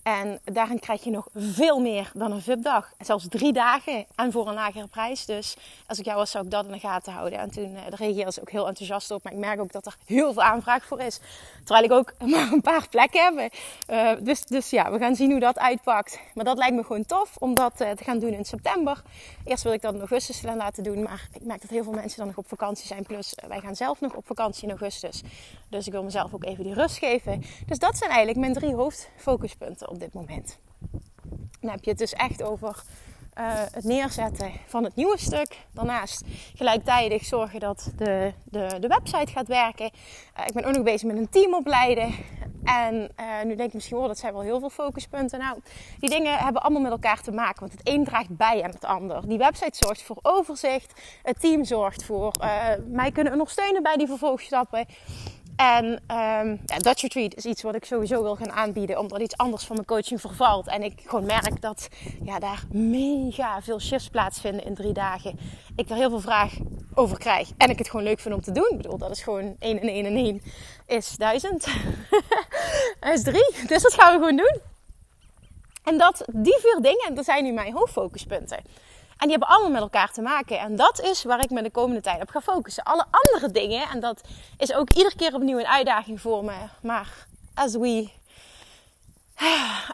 En 0.07 0.41
daarin 0.45 0.79
krijg 0.79 1.05
je 1.05 1.11
nog 1.11 1.29
veel 1.35 1.81
meer 1.81 2.11
dan 2.15 2.33
een 2.33 2.43
VIP-dag. 2.43 2.93
Zelfs 2.99 3.27
drie 3.29 3.53
dagen 3.53 4.07
en 4.15 4.33
voor 4.33 4.49
een 4.49 4.55
lagere 4.55 4.87
prijs. 4.87 5.25
Dus 5.25 5.57
als 5.87 5.99
ik 5.99 6.05
jou 6.05 6.17
was, 6.17 6.31
zou 6.31 6.45
ik 6.45 6.51
dat 6.51 6.65
in 6.65 6.73
de 6.73 6.79
gaten 6.79 7.13
houden. 7.13 7.39
En 7.39 7.51
toen 7.51 7.73
uh, 7.73 7.81
reageerde 7.91 8.33
ze 8.33 8.41
ook 8.41 8.51
heel 8.51 8.69
enthousiast 8.69 9.11
op. 9.11 9.23
Maar 9.23 9.33
ik 9.33 9.39
merk 9.39 9.61
ook 9.61 9.73
dat 9.73 9.87
er 9.87 9.97
heel 10.05 10.33
veel 10.33 10.43
aanvraag 10.43 10.85
voor 10.85 11.01
is. 11.01 11.21
Terwijl 11.65 11.85
ik 11.85 11.93
ook 11.93 12.13
maar 12.33 12.53
een 12.53 12.61
paar 12.61 12.89
plekken 12.89 13.25
heb. 13.25 13.53
Uh, 13.91 14.11
dus, 14.25 14.45
dus 14.45 14.71
ja, 14.71 14.91
we 14.93 14.99
gaan 14.99 15.17
zien 15.17 15.31
hoe 15.31 15.41
dat 15.41 15.59
uitpakt. 15.59 16.21
Maar 16.35 16.45
dat 16.45 16.59
lijkt 16.59 16.75
me 16.75 16.83
gewoon 16.83 17.07
tof 17.07 17.37
om 17.39 17.55
dat 17.55 17.81
uh, 17.81 17.91
te 17.91 18.05
gaan 18.05 18.19
doen 18.19 18.33
in 18.33 18.45
september. 18.45 19.03
Eerst 19.45 19.63
wil 19.63 19.73
ik 19.73 19.83
dat 19.83 19.93
in 19.93 19.99
augustus 19.99 20.43
laten 20.43 20.83
doen. 20.83 21.03
Maar 21.03 21.29
ik 21.33 21.45
merk 21.45 21.61
dat 21.61 21.71
heel 21.71 21.83
veel 21.83 21.93
mensen 21.93 22.19
dan 22.19 22.27
nog 22.27 22.37
op 22.37 22.49
vakantie 22.49 22.87
zijn. 22.87 23.03
Plus 23.03 23.35
wij 23.49 23.61
gaan 23.61 23.77
zelf 23.77 24.01
nog 24.01 24.15
op 24.15 24.27
vakantie 24.27 24.63
in 24.63 24.71
augustus. 24.71 25.23
Dus 25.69 25.87
ik 25.87 25.93
wil 25.93 26.03
mezelf 26.03 26.35
ook 26.35 26.45
even 26.45 26.65
die 26.65 26.75
rust 26.75 26.99
geven. 26.99 27.45
Dus 27.67 27.79
dat 27.79 27.97
zijn 27.97 28.11
eigenlijk 28.11 28.41
mijn 28.41 28.53
drie 28.53 28.75
hoofdfocuspunten 28.75 29.95
op 29.97 30.03
dit 30.03 30.15
moment. 30.15 30.59
Dan 31.61 31.71
heb 31.71 31.85
je 31.85 31.91
het 31.91 31.99
dus 31.99 32.13
echt 32.13 32.43
over 32.43 32.83
uh, 33.39 33.45
het 33.73 33.85
neerzetten 33.85 34.53
van 34.67 34.85
het 34.85 34.95
nieuwe 34.95 35.19
stuk. 35.19 35.59
Daarnaast 35.73 36.25
gelijktijdig 36.55 37.25
zorgen 37.25 37.61
dat 37.61 37.93
de, 37.97 38.33
de, 38.45 38.77
de 38.81 38.89
website 38.89 39.33
gaat 39.33 39.49
werken. 39.49 39.91
Uh, 40.39 40.47
ik 40.47 40.53
ben 40.53 40.65
ook 40.65 40.75
nog 40.75 40.83
bezig 40.83 41.09
met 41.09 41.17
een 41.17 41.29
team 41.29 41.55
opleiden. 41.55 42.15
En 42.65 42.95
uh, 43.21 43.43
nu 43.45 43.55
denk 43.55 43.71
je 43.71 43.77
misschien, 43.77 43.97
oh, 43.97 44.07
dat 44.07 44.19
zijn 44.19 44.33
wel 44.33 44.43
heel 44.43 44.61
veel 44.61 44.71
focuspunten. 44.71 45.39
Nou, 45.39 45.59
die 45.99 46.11
dingen 46.11 46.39
hebben 46.39 46.63
allemaal 46.63 46.83
met 46.83 46.91
elkaar 46.91 47.23
te 47.23 47.33
maken. 47.33 47.61
Want 47.61 47.73
het 47.73 47.89
een 47.89 48.05
draagt 48.05 48.37
bij 48.37 48.63
aan 48.63 48.71
het 48.71 48.85
ander. 48.85 49.29
Die 49.29 49.39
website 49.39 49.87
zorgt 49.87 50.03
voor 50.03 50.19
overzicht. 50.23 51.01
Het 51.23 51.41
team 51.41 51.65
zorgt 51.65 52.05
voor 52.05 52.33
mij 52.87 53.13
kunnen 53.13 53.33
ondersteunen 53.33 53.83
bij 53.83 53.97
die 53.97 54.07
vervolgstappen. 54.07 54.87
En 55.57 55.85
um, 55.87 56.61
ja, 56.65 56.79
Dutch 56.79 57.03
Retreat 57.03 57.35
is 57.35 57.45
iets 57.45 57.63
wat 57.63 57.75
ik 57.75 57.85
sowieso 57.85 58.23
wil 58.23 58.37
gaan 58.37 58.53
aanbieden, 58.53 58.99
omdat 58.99 59.21
iets 59.21 59.37
anders 59.37 59.65
van 59.65 59.77
mijn 59.77 59.89
coaching 59.89 60.21
vervalt. 60.21 60.67
En 60.67 60.83
ik 60.83 61.01
gewoon 61.05 61.25
merk 61.25 61.61
dat 61.61 61.89
ja, 62.23 62.39
daar 62.39 62.65
mega 62.73 63.63
veel 63.63 63.81
shifts 63.81 64.09
plaatsvinden 64.09 64.65
in 64.65 64.75
drie 64.75 64.93
dagen. 64.93 65.39
Ik 65.77 65.91
er 65.91 65.97
heel 65.97 66.11
veel 66.11 66.21
vraag 66.21 66.53
over 66.95 67.19
krijg. 67.19 67.51
En 67.57 67.71
ik 67.71 67.79
het 67.79 67.91
gewoon 67.91 68.07
leuk 68.07 68.21
vind 68.21 68.35
om 68.35 68.41
te 68.41 68.53
doen. 68.53 68.69
Ik 68.71 68.77
bedoel, 68.77 68.99
dat 68.99 69.11
is 69.11 69.23
gewoon 69.23 69.57
1 69.59 69.81
en 69.81 69.89
1 69.89 70.05
en 70.05 70.17
1 70.17 70.43
is 70.87 71.17
1000. 71.17 71.67
is 73.15 73.23
3. 73.23 73.43
Dus 73.67 73.83
dat 73.83 73.95
gaan 73.95 74.13
we 74.13 74.19
gewoon 74.19 74.37
doen. 74.37 74.61
En 75.85 75.99
dat, 75.99 76.25
die 76.33 76.59
vier 76.61 76.79
dingen, 76.83 77.15
dat 77.15 77.25
zijn 77.25 77.45
nu 77.45 77.53
mijn 77.53 77.73
hoofdfocuspunten. 77.73 78.63
En 79.17 79.29
die 79.29 79.31
hebben 79.31 79.49
allemaal 79.49 79.71
met 79.71 79.81
elkaar 79.81 80.13
te 80.13 80.23
maken. 80.23 80.59
En 80.59 80.77
dat 80.77 81.01
is 81.01 81.23
waar 81.23 81.43
ik 81.43 81.51
me 81.51 81.63
de 81.63 81.71
komende 81.71 82.01
tijd 82.01 82.23
op 82.23 82.29
ga 82.29 82.41
focussen. 82.41 82.85
Alle 82.85 83.05
andere 83.11 83.51
dingen, 83.51 83.89
en 83.89 84.01
dat 84.01 84.21
is 84.59 84.73
ook 84.73 84.91
iedere 84.91 85.17
keer 85.17 85.35
opnieuw 85.35 85.59
een 85.59 85.67
uitdaging 85.67 86.21
voor 86.21 86.45
me. 86.45 86.55
Maar 86.83 87.27
as 87.55 87.75
we, 87.75 88.09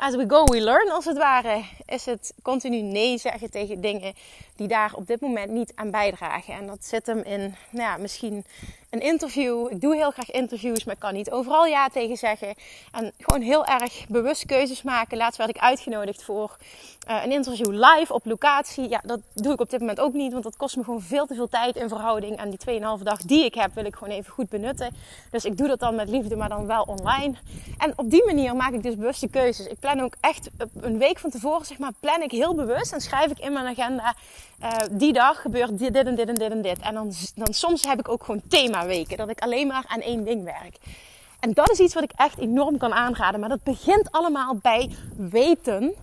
as 0.06 0.14
we 0.14 0.24
go, 0.28 0.44
we 0.44 0.60
learn 0.60 0.90
als 0.90 1.04
het 1.04 1.16
ware. 1.16 1.64
Is 1.86 2.06
het 2.06 2.34
continu 2.42 2.80
nee 2.80 3.18
zeggen 3.18 3.50
tegen 3.50 3.80
dingen 3.80 4.14
die 4.56 4.68
daar 4.68 4.94
op 4.94 5.06
dit 5.06 5.20
moment 5.20 5.50
niet 5.50 5.72
aan 5.74 5.90
bijdragen. 5.90 6.54
En 6.54 6.66
dat 6.66 6.84
zit 6.84 7.06
hem 7.06 7.18
in, 7.18 7.40
nou 7.70 7.88
ja, 7.88 7.96
misschien 7.96 8.44
een 8.92 9.00
interview. 9.00 9.70
Ik 9.70 9.80
doe 9.80 9.96
heel 9.96 10.10
graag 10.10 10.30
interviews, 10.30 10.84
maar 10.84 10.94
ik 10.94 11.00
kan 11.00 11.14
niet 11.14 11.30
overal 11.30 11.66
ja 11.66 11.88
tegen 11.88 12.16
zeggen. 12.16 12.54
En 12.92 13.12
gewoon 13.18 13.40
heel 13.40 13.66
erg 13.66 14.04
bewust 14.08 14.46
keuzes 14.46 14.82
maken. 14.82 15.16
Laatst 15.16 15.38
werd 15.38 15.50
ik 15.50 15.58
uitgenodigd 15.58 16.22
voor 16.22 16.56
uh, 17.08 17.24
een 17.24 17.32
interview 17.32 17.70
live 17.70 18.12
op 18.12 18.24
locatie. 18.24 18.88
Ja, 18.88 19.00
dat 19.04 19.20
doe 19.34 19.52
ik 19.52 19.60
op 19.60 19.70
dit 19.70 19.80
moment 19.80 20.00
ook 20.00 20.12
niet, 20.12 20.32
want 20.32 20.44
dat 20.44 20.56
kost 20.56 20.76
me 20.76 20.84
gewoon 20.84 21.02
veel 21.02 21.26
te 21.26 21.34
veel 21.34 21.48
tijd 21.48 21.76
in 21.76 21.88
verhouding. 21.88 22.36
En 22.36 22.50
die 22.50 22.80
2,5 22.98 23.02
dag 23.02 23.22
die 23.22 23.44
ik 23.44 23.54
heb, 23.54 23.74
wil 23.74 23.84
ik 23.84 23.94
gewoon 23.94 24.14
even 24.14 24.32
goed 24.32 24.48
benutten. 24.48 24.94
Dus 25.30 25.44
ik 25.44 25.56
doe 25.56 25.68
dat 25.68 25.80
dan 25.80 25.94
met 25.94 26.08
liefde, 26.08 26.36
maar 26.36 26.48
dan 26.48 26.66
wel 26.66 26.82
online. 26.82 27.34
En 27.78 27.92
op 27.96 28.10
die 28.10 28.24
manier 28.24 28.56
maak 28.56 28.72
ik 28.72 28.82
dus 28.82 28.96
bewuste 28.96 29.28
keuzes. 29.28 29.66
Ik 29.66 29.78
plan 29.78 30.00
ook 30.00 30.14
echt 30.20 30.50
een 30.80 30.98
week 30.98 31.18
van 31.18 31.30
tevoren, 31.30 31.66
zeg 31.66 31.78
maar, 31.78 31.92
plan 32.00 32.22
ik 32.22 32.30
heel 32.30 32.54
bewust 32.54 32.92
en 32.92 33.00
schrijf 33.00 33.30
ik 33.30 33.38
in 33.38 33.52
mijn 33.52 33.66
agenda 33.66 34.14
uh, 34.62 34.70
die 34.90 35.12
dag 35.12 35.40
gebeurt 35.40 35.78
dit, 35.78 35.92
dit 35.92 36.06
en 36.06 36.14
dit 36.14 36.28
en 36.28 36.34
dit 36.34 36.50
en 36.50 36.62
dit. 36.62 36.78
En 36.78 36.94
dan, 36.94 37.12
dan 37.34 37.54
soms 37.54 37.82
heb 37.82 37.98
ik 37.98 38.08
ook 38.08 38.24
gewoon 38.24 38.42
themaweken. 38.82 39.16
Dat 39.16 39.28
ik 39.28 39.40
alleen 39.40 39.66
maar 39.66 39.84
aan 39.86 40.00
één 40.00 40.24
ding 40.24 40.44
werk. 40.44 40.76
En 41.40 41.52
dat 41.52 41.70
is 41.70 41.78
iets 41.78 41.94
wat 41.94 42.02
ik 42.02 42.12
echt 42.16 42.38
enorm 42.38 42.78
kan 42.78 42.92
aanraden. 42.92 43.40
Maar 43.40 43.48
dat 43.48 43.62
begint 43.62 44.10
allemaal 44.10 44.56
bij 44.56 44.96
weten 45.16 45.94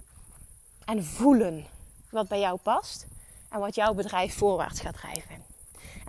en 0.85 1.05
voelen 1.05 1.65
wat 2.09 2.27
bij 2.27 2.39
jou 2.39 2.57
past. 2.63 3.07
En 3.49 3.59
wat 3.59 3.75
jouw 3.75 3.93
bedrijf 3.93 4.37
voorwaarts 4.37 4.79
gaat 4.79 4.93
drijven. 4.93 5.48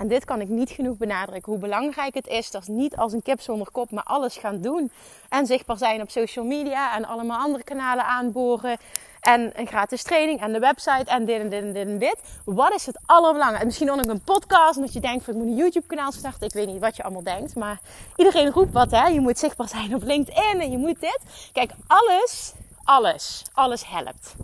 En 0.01 0.09
dit 0.09 0.25
kan 0.25 0.41
ik 0.41 0.49
niet 0.49 0.71
genoeg 0.71 0.97
benadrukken. 0.97 1.53
Hoe 1.53 1.61
belangrijk 1.61 2.15
het 2.15 2.27
is 2.27 2.51
dat 2.51 2.67
niet 2.67 2.97
als 2.97 3.13
een 3.13 3.23
kip 3.23 3.41
zonder 3.41 3.71
kop 3.71 3.91
maar 3.91 4.03
alles 4.03 4.37
gaan 4.37 4.61
doen. 4.61 4.91
En 5.29 5.47
zichtbaar 5.47 5.77
zijn 5.77 6.03
op 6.03 6.11
social 6.11 6.45
media 6.45 6.97
en 6.97 7.05
allemaal 7.05 7.39
andere 7.39 7.65
kanalen 7.65 8.05
aanboren. 8.05 8.77
En 9.21 9.53
een 9.55 9.67
gratis 9.67 10.03
training 10.03 10.41
en 10.41 10.53
de 10.53 10.59
website 10.59 11.05
en 11.05 11.25
dit 11.25 11.41
en 11.41 11.49
dit 11.49 11.63
en 11.63 11.73
dit 11.73 11.87
en 11.87 11.99
dit. 11.99 12.17
Wat 12.45 12.75
is 12.75 12.87
het 12.87 13.01
allerbelangrijkste? 13.07 13.67
Misschien 13.67 13.91
ook 13.91 14.05
een 14.05 14.25
podcast. 14.25 14.77
Omdat 14.77 14.93
je 14.93 15.01
denkt 15.01 15.25
van 15.25 15.35
ik 15.35 15.41
moet 15.41 15.49
een 15.49 15.57
YouTube 15.57 15.87
kanaal 15.87 16.13
starten. 16.13 16.47
Ik 16.47 16.53
weet 16.53 16.67
niet 16.67 16.81
wat 16.81 16.97
je 16.97 17.03
allemaal 17.03 17.23
denkt. 17.23 17.55
Maar 17.55 17.81
iedereen 18.17 18.51
roept 18.51 18.73
wat 18.73 18.91
hè. 18.91 19.07
Je 19.07 19.21
moet 19.21 19.39
zichtbaar 19.39 19.69
zijn 19.69 19.95
op 19.95 20.03
LinkedIn 20.03 20.61
en 20.61 20.71
je 20.71 20.79
moet 20.79 21.01
dit. 21.01 21.21
Kijk, 21.53 21.71
alles, 21.87 22.53
alles, 22.85 23.43
alles 23.53 23.87
helpt. 23.87 24.35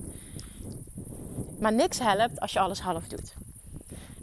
Maar 1.59 1.73
niks 1.73 1.99
helpt 1.99 2.41
als 2.41 2.53
je 2.53 2.59
alles 2.59 2.81
half 2.81 3.07
doet. 3.07 3.46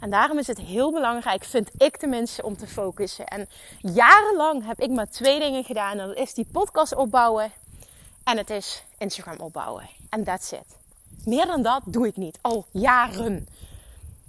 En 0.04 0.10
daarom 0.10 0.38
is 0.38 0.46
het 0.46 0.58
heel 0.60 0.92
belangrijk, 0.92 1.44
vind 1.44 1.70
ik 1.78 1.96
tenminste, 1.96 2.42
om 2.42 2.56
te 2.56 2.66
focussen. 2.66 3.26
En 3.26 3.48
jarenlang 3.80 4.66
heb 4.66 4.80
ik 4.80 4.90
maar 4.90 5.08
twee 5.08 5.38
dingen 5.38 5.64
gedaan. 5.64 5.98
En 5.98 6.06
dat 6.06 6.16
is 6.16 6.34
die 6.34 6.46
podcast 6.52 6.94
opbouwen 6.94 7.52
en 8.24 8.36
het 8.36 8.50
is 8.50 8.84
Instagram 8.98 9.38
opbouwen. 9.38 9.88
En 10.10 10.24
that's 10.24 10.52
it. 10.52 10.76
Meer 11.24 11.46
dan 11.46 11.62
dat 11.62 11.82
doe 11.86 12.06
ik 12.06 12.16
niet. 12.16 12.38
Al 12.40 12.66
jaren. 12.70 13.48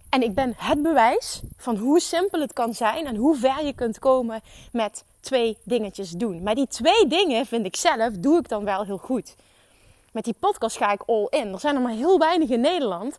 En 0.10 0.22
ik 0.22 0.34
ben 0.34 0.54
het 0.58 0.82
bewijs 0.82 1.42
van 1.58 1.78
hoe 1.78 2.00
simpel 2.00 2.42
het 2.42 2.54
kan 2.54 2.74
zijn 2.74 3.06
en 3.06 3.16
hoe 3.16 3.36
ver 3.38 3.66
je 3.66 3.74
kunt 3.74 4.00
komen 4.00 4.42
met 4.72 5.04
twee 5.20 5.58
dingetjes 5.64 6.10
doen. 6.10 6.44
Maar 6.44 6.56
die 6.56 6.68
twee 6.68 7.08
dingen, 7.08 7.46
vind 7.46 7.66
ik 7.66 7.76
zelf, 7.76 8.14
doe 8.14 8.40
ik 8.40 8.50
dan 8.50 8.64
wel 8.64 8.84
heel 8.84 8.98
goed. 8.98 9.36
Met 10.12 10.24
die 10.24 10.36
podcast 10.40 10.78
ga 10.78 10.92
ik 10.92 11.02
all 11.06 11.28
in. 11.30 11.54
Er 11.54 11.60
zijn 11.60 11.76
er 11.76 11.82
maar 11.82 11.92
heel 11.92 12.20
weinig 12.20 12.50
in 12.50 12.62
Nederland 12.62 13.18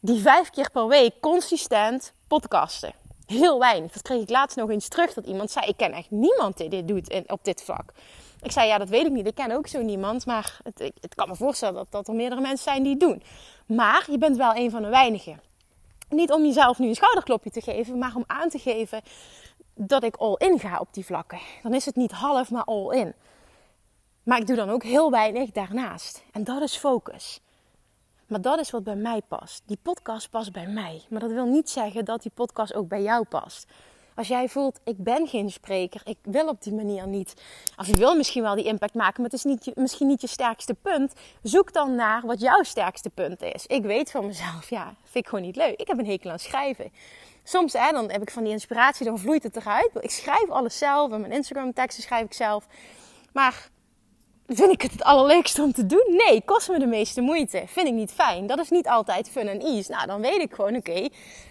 die 0.00 0.20
vijf 0.20 0.50
keer 0.50 0.70
per 0.70 0.88
week 0.88 1.20
consistent 1.20 2.12
podcasten. 2.26 2.92
Heel 3.26 3.58
weinig. 3.58 3.92
Dat 3.92 4.02
kreeg 4.02 4.22
ik 4.22 4.30
laatst 4.30 4.56
nog 4.56 4.70
eens 4.70 4.88
terug 4.88 5.14
dat 5.14 5.26
iemand 5.26 5.50
zei: 5.50 5.66
Ik 5.66 5.76
ken 5.76 5.92
echt 5.92 6.10
niemand 6.10 6.56
die 6.56 6.68
dit 6.68 6.88
doet 6.88 7.22
op 7.26 7.44
dit 7.44 7.62
vlak. 7.62 7.92
Ik 8.42 8.52
zei, 8.52 8.68
ja, 8.68 8.78
dat 8.78 8.88
weet 8.88 9.06
ik 9.06 9.12
niet. 9.12 9.26
Ik 9.26 9.34
ken 9.34 9.50
ook 9.50 9.66
zo 9.66 9.82
niemand. 9.82 10.26
Maar 10.26 10.60
het, 10.62 10.92
het 11.00 11.14
kan 11.14 11.28
me 11.28 11.36
voorstellen 11.36 11.74
dat, 11.74 11.86
dat 11.90 12.08
er 12.08 12.14
meerdere 12.14 12.40
mensen 12.40 12.64
zijn 12.64 12.82
die 12.82 12.90
het 12.90 13.00
doen. 13.00 13.22
Maar 13.66 14.06
je 14.10 14.18
bent 14.18 14.36
wel 14.36 14.54
een 14.54 14.70
van 14.70 14.82
de 14.82 14.88
weinigen. 14.88 15.40
Niet 16.08 16.32
om 16.32 16.44
jezelf 16.44 16.78
nu 16.78 16.88
een 16.88 16.94
schouderklopje 16.94 17.50
te 17.50 17.60
geven, 17.60 17.98
maar 17.98 18.12
om 18.16 18.24
aan 18.26 18.48
te 18.48 18.58
geven 18.58 19.00
dat 19.74 20.02
ik 20.02 20.16
all 20.16 20.34
in 20.38 20.58
ga 20.58 20.78
op 20.78 20.88
die 20.90 21.04
vlakken. 21.04 21.38
Dan 21.62 21.74
is 21.74 21.86
het 21.86 21.96
niet 21.96 22.12
half, 22.12 22.50
maar 22.50 22.64
all 22.64 22.96
in. 22.96 23.14
Maar 24.22 24.38
ik 24.38 24.46
doe 24.46 24.56
dan 24.56 24.70
ook 24.70 24.82
heel 24.82 25.10
weinig 25.10 25.50
daarnaast. 25.50 26.22
En 26.32 26.44
dat 26.44 26.62
is 26.62 26.76
focus. 26.76 27.40
Maar 28.30 28.40
dat 28.40 28.58
is 28.58 28.70
wat 28.70 28.84
bij 28.84 28.96
mij 28.96 29.22
past. 29.28 29.62
Die 29.66 29.78
podcast 29.82 30.30
past 30.30 30.52
bij 30.52 30.66
mij. 30.66 31.02
Maar 31.08 31.20
dat 31.20 31.30
wil 31.30 31.46
niet 31.46 31.70
zeggen 31.70 32.04
dat 32.04 32.22
die 32.22 32.30
podcast 32.34 32.74
ook 32.74 32.88
bij 32.88 33.02
jou 33.02 33.24
past. 33.24 33.66
Als 34.14 34.28
jij 34.28 34.48
voelt, 34.48 34.80
ik 34.84 34.96
ben 34.98 35.26
geen 35.26 35.50
spreker, 35.50 36.00
ik 36.04 36.16
wil 36.22 36.48
op 36.48 36.62
die 36.62 36.74
manier 36.74 37.06
niet. 37.06 37.34
Of 37.76 37.86
je 37.86 37.96
wil 37.96 38.16
misschien 38.16 38.42
wel 38.42 38.54
die 38.54 38.64
impact 38.64 38.94
maken, 38.94 39.22
maar 39.22 39.30
het 39.30 39.38
is 39.38 39.44
niet, 39.44 39.76
misschien 39.76 40.06
niet 40.06 40.20
je 40.20 40.26
sterkste 40.26 40.74
punt. 40.74 41.12
Zoek 41.42 41.72
dan 41.72 41.94
naar 41.94 42.26
wat 42.26 42.40
jouw 42.40 42.62
sterkste 42.62 43.10
punt 43.10 43.42
is. 43.42 43.66
Ik 43.66 43.82
weet 43.82 44.10
van 44.10 44.26
mezelf, 44.26 44.70
ja, 44.70 44.94
vind 45.02 45.24
ik 45.24 45.28
gewoon 45.28 45.44
niet 45.44 45.56
leuk. 45.56 45.80
Ik 45.80 45.86
heb 45.86 45.98
een 45.98 46.06
hekel 46.06 46.30
aan 46.30 46.38
schrijven. 46.38 46.92
Soms 47.44 47.72
hè, 47.72 47.92
dan 47.92 48.10
heb 48.10 48.22
ik 48.22 48.30
van 48.30 48.42
die 48.42 48.52
inspiratie, 48.52 49.06
dan 49.06 49.18
vloeit 49.18 49.42
het 49.42 49.56
eruit. 49.56 49.90
Ik 50.00 50.10
schrijf 50.10 50.50
alles 50.50 50.78
zelf 50.78 51.12
en 51.12 51.20
mijn 51.20 51.32
Instagram 51.32 51.72
teksten 51.72 52.02
schrijf 52.02 52.24
ik 52.24 52.32
zelf. 52.32 52.66
Maar 53.32 53.70
Vind 54.52 54.72
ik 54.72 54.82
het 54.82 54.92
het 54.92 55.02
allerleukste 55.02 55.62
om 55.62 55.72
te 55.72 55.86
doen? 55.86 56.04
Nee, 56.26 56.42
kost 56.44 56.68
me 56.68 56.78
de 56.78 56.86
meeste 56.86 57.20
moeite. 57.20 57.62
Vind 57.66 57.86
ik 57.86 57.94
niet 57.94 58.12
fijn. 58.12 58.46
Dat 58.46 58.58
is 58.58 58.70
niet 58.70 58.88
altijd 58.88 59.30
fun 59.30 59.48
en 59.48 59.60
ease. 59.60 59.90
Nou, 59.90 60.06
dan 60.06 60.20
weet 60.20 60.40
ik 60.40 60.54
gewoon, 60.54 60.76
oké, 60.76 61.08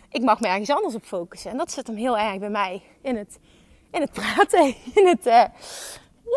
ik 0.10 0.22
mag 0.22 0.40
me 0.40 0.48
ergens 0.48 0.70
anders 0.70 0.96
op 0.96 1.04
focussen. 1.04 1.52
En 1.52 1.58
dat 1.58 1.72
zit 1.72 1.88
hem 1.88 1.96
heel 1.96 2.18
erg 2.18 2.40
bij 2.40 2.50
mij 2.50 2.82
in 3.02 3.18
het, 3.18 3.40
in 3.92 4.02
het 4.02 4.12
praten, 4.12 4.66
in 5.00 5.08
het, 5.08 5.28
uh, 5.28 5.44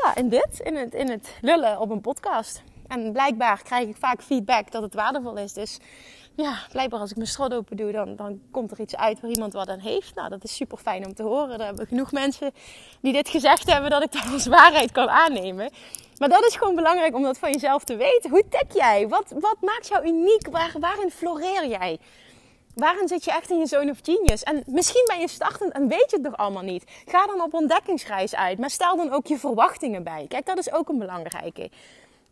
ja, 0.02 0.14
in 0.14 0.28
dit, 0.28 0.60
in 0.64 0.76
het, 0.76 0.94
in 0.94 1.10
het 1.10 1.34
lullen 1.40 1.80
op 1.80 1.90
een 1.90 2.00
podcast. 2.00 2.62
En 2.88 3.12
blijkbaar 3.12 3.62
krijg 3.62 3.88
ik 3.88 3.96
vaak 3.96 4.22
feedback 4.22 4.70
dat 4.70 4.82
het 4.82 4.94
waardevol 4.94 5.36
is. 5.36 5.52
Dus 5.52 5.78
ja, 6.34 6.58
blijkbaar 6.70 7.00
als 7.00 7.10
ik 7.10 7.16
mijn 7.16 7.28
strot 7.28 7.54
open 7.54 7.76
doe, 7.76 7.92
dan, 7.92 8.16
dan 8.16 8.40
komt 8.50 8.70
er 8.70 8.80
iets 8.80 8.96
uit 8.96 9.20
waar 9.20 9.30
iemand 9.30 9.52
wat 9.52 9.68
aan 9.68 9.78
heeft. 9.78 10.14
Nou, 10.14 10.28
dat 10.28 10.44
is 10.44 10.56
super 10.56 10.78
fijn 10.78 11.06
om 11.06 11.14
te 11.14 11.22
horen. 11.22 11.58
Er 11.58 11.66
hebben 11.66 11.86
genoeg 11.86 12.12
mensen 12.12 12.52
die 13.00 13.12
dit 13.12 13.28
gezegd 13.28 13.72
hebben 13.72 13.90
dat 13.90 14.02
ik 14.02 14.12
dat 14.12 14.32
als 14.32 14.46
waarheid 14.46 14.92
kan 14.92 15.08
aannemen. 15.08 15.70
Maar 16.18 16.28
dat 16.28 16.44
is 16.44 16.56
gewoon 16.56 16.74
belangrijk 16.74 17.14
om 17.14 17.22
dat 17.22 17.38
van 17.38 17.52
jezelf 17.52 17.84
te 17.84 17.96
weten. 17.96 18.30
Hoe 18.30 18.44
tik 18.48 18.72
jij? 18.72 19.08
Wat, 19.08 19.34
wat 19.40 19.56
maakt 19.60 19.88
jou 19.88 20.06
uniek? 20.06 20.48
Waar, 20.50 20.72
waarin 20.80 21.10
floreer 21.10 21.66
jij? 21.66 21.98
Waarin 22.74 23.08
zit 23.08 23.24
je 23.24 23.32
echt 23.32 23.50
in 23.50 23.58
je 23.58 23.66
zone 23.66 23.90
of 23.90 23.98
genius? 24.02 24.42
En 24.42 24.62
misschien 24.66 25.04
ben 25.06 25.20
je 25.20 25.28
startend 25.28 25.72
en 25.72 25.88
weet 25.88 26.10
je 26.10 26.16
het 26.16 26.22
nog 26.22 26.36
allemaal 26.36 26.62
niet. 26.62 26.84
Ga 27.06 27.26
dan 27.26 27.42
op 27.42 27.54
ontdekkingsreis 27.54 28.34
uit, 28.34 28.58
maar 28.58 28.70
stel 28.70 28.96
dan 28.96 29.12
ook 29.12 29.26
je 29.26 29.38
verwachtingen 29.38 30.02
bij. 30.02 30.26
Kijk, 30.28 30.46
dat 30.46 30.58
is 30.58 30.72
ook 30.72 30.88
een 30.88 30.98
belangrijke. 30.98 31.70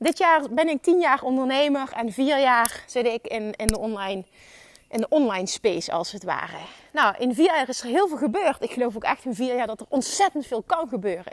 Dit 0.02 0.18
jaar 0.18 0.42
ben 0.50 0.68
ik 0.68 0.82
tien 0.82 1.00
jaar 1.00 1.22
ondernemer 1.22 1.92
en 1.92 2.12
vier 2.12 2.40
jaar 2.40 2.84
zit 2.86 3.06
ik 3.06 3.26
in, 3.26 3.54
in, 3.56 3.66
de, 3.66 3.78
online, 3.78 4.24
in 4.88 5.00
de 5.00 5.08
online 5.08 5.46
space 5.46 5.92
als 5.92 6.12
het 6.12 6.24
ware. 6.24 6.58
Nou, 6.92 7.14
in 7.18 7.34
vier 7.34 7.44
jaar 7.44 7.68
is 7.68 7.80
er 7.80 7.88
heel 7.88 8.08
veel 8.08 8.16
gebeurd. 8.16 8.62
Ik 8.62 8.70
geloof 8.70 8.96
ook 8.96 9.04
echt 9.04 9.24
in 9.24 9.34
vier 9.34 9.56
jaar 9.56 9.66
dat 9.66 9.80
er 9.80 9.86
ontzettend 9.88 10.46
veel 10.46 10.62
kan 10.62 10.88
gebeuren. 10.88 11.32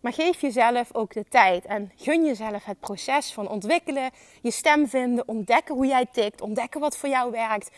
Maar 0.00 0.12
geef 0.12 0.40
jezelf 0.40 0.94
ook 0.94 1.12
de 1.12 1.24
tijd 1.28 1.64
en 1.64 1.92
gun 1.96 2.24
jezelf 2.24 2.64
het 2.64 2.80
proces 2.80 3.32
van 3.32 3.48
ontwikkelen, 3.48 4.10
je 4.42 4.50
stem 4.50 4.88
vinden, 4.88 5.28
ontdekken 5.28 5.74
hoe 5.74 5.86
jij 5.86 6.06
tikt, 6.12 6.40
ontdekken 6.40 6.80
wat 6.80 6.96
voor 6.96 7.08
jou 7.08 7.30
werkt. 7.30 7.70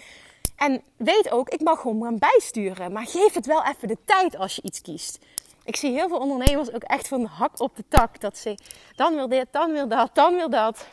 En 0.56 0.82
weet 0.96 1.30
ook, 1.30 1.48
ik 1.48 1.60
mag 1.60 1.80
gewoon 1.80 2.02
gaan 2.02 2.18
bijsturen, 2.18 2.92
maar 2.92 3.06
geef 3.06 3.34
het 3.34 3.46
wel 3.46 3.64
even 3.64 3.88
de 3.88 3.98
tijd 4.04 4.36
als 4.36 4.56
je 4.56 4.62
iets 4.62 4.80
kiest. 4.80 5.18
Ik 5.64 5.76
zie 5.76 5.92
heel 5.92 6.08
veel 6.08 6.18
ondernemers 6.18 6.72
ook 6.72 6.82
echt 6.82 7.08
van 7.08 7.20
de 7.20 7.28
hak 7.28 7.60
op 7.60 7.76
de 7.76 7.84
tak. 7.88 8.20
Dat 8.20 8.38
ze 8.38 8.58
dan 8.96 9.14
wil 9.14 9.28
dit, 9.28 9.46
dan 9.50 9.72
wil 9.72 9.88
dat, 9.88 10.14
dan 10.14 10.34
wil 10.34 10.50
dat. 10.50 10.86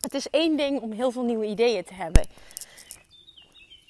Het 0.00 0.14
is 0.14 0.30
één 0.30 0.56
ding 0.56 0.80
om 0.80 0.92
heel 0.92 1.10
veel 1.10 1.22
nieuwe 1.22 1.46
ideeën 1.46 1.84
te 1.84 1.94
hebben. 1.94 2.26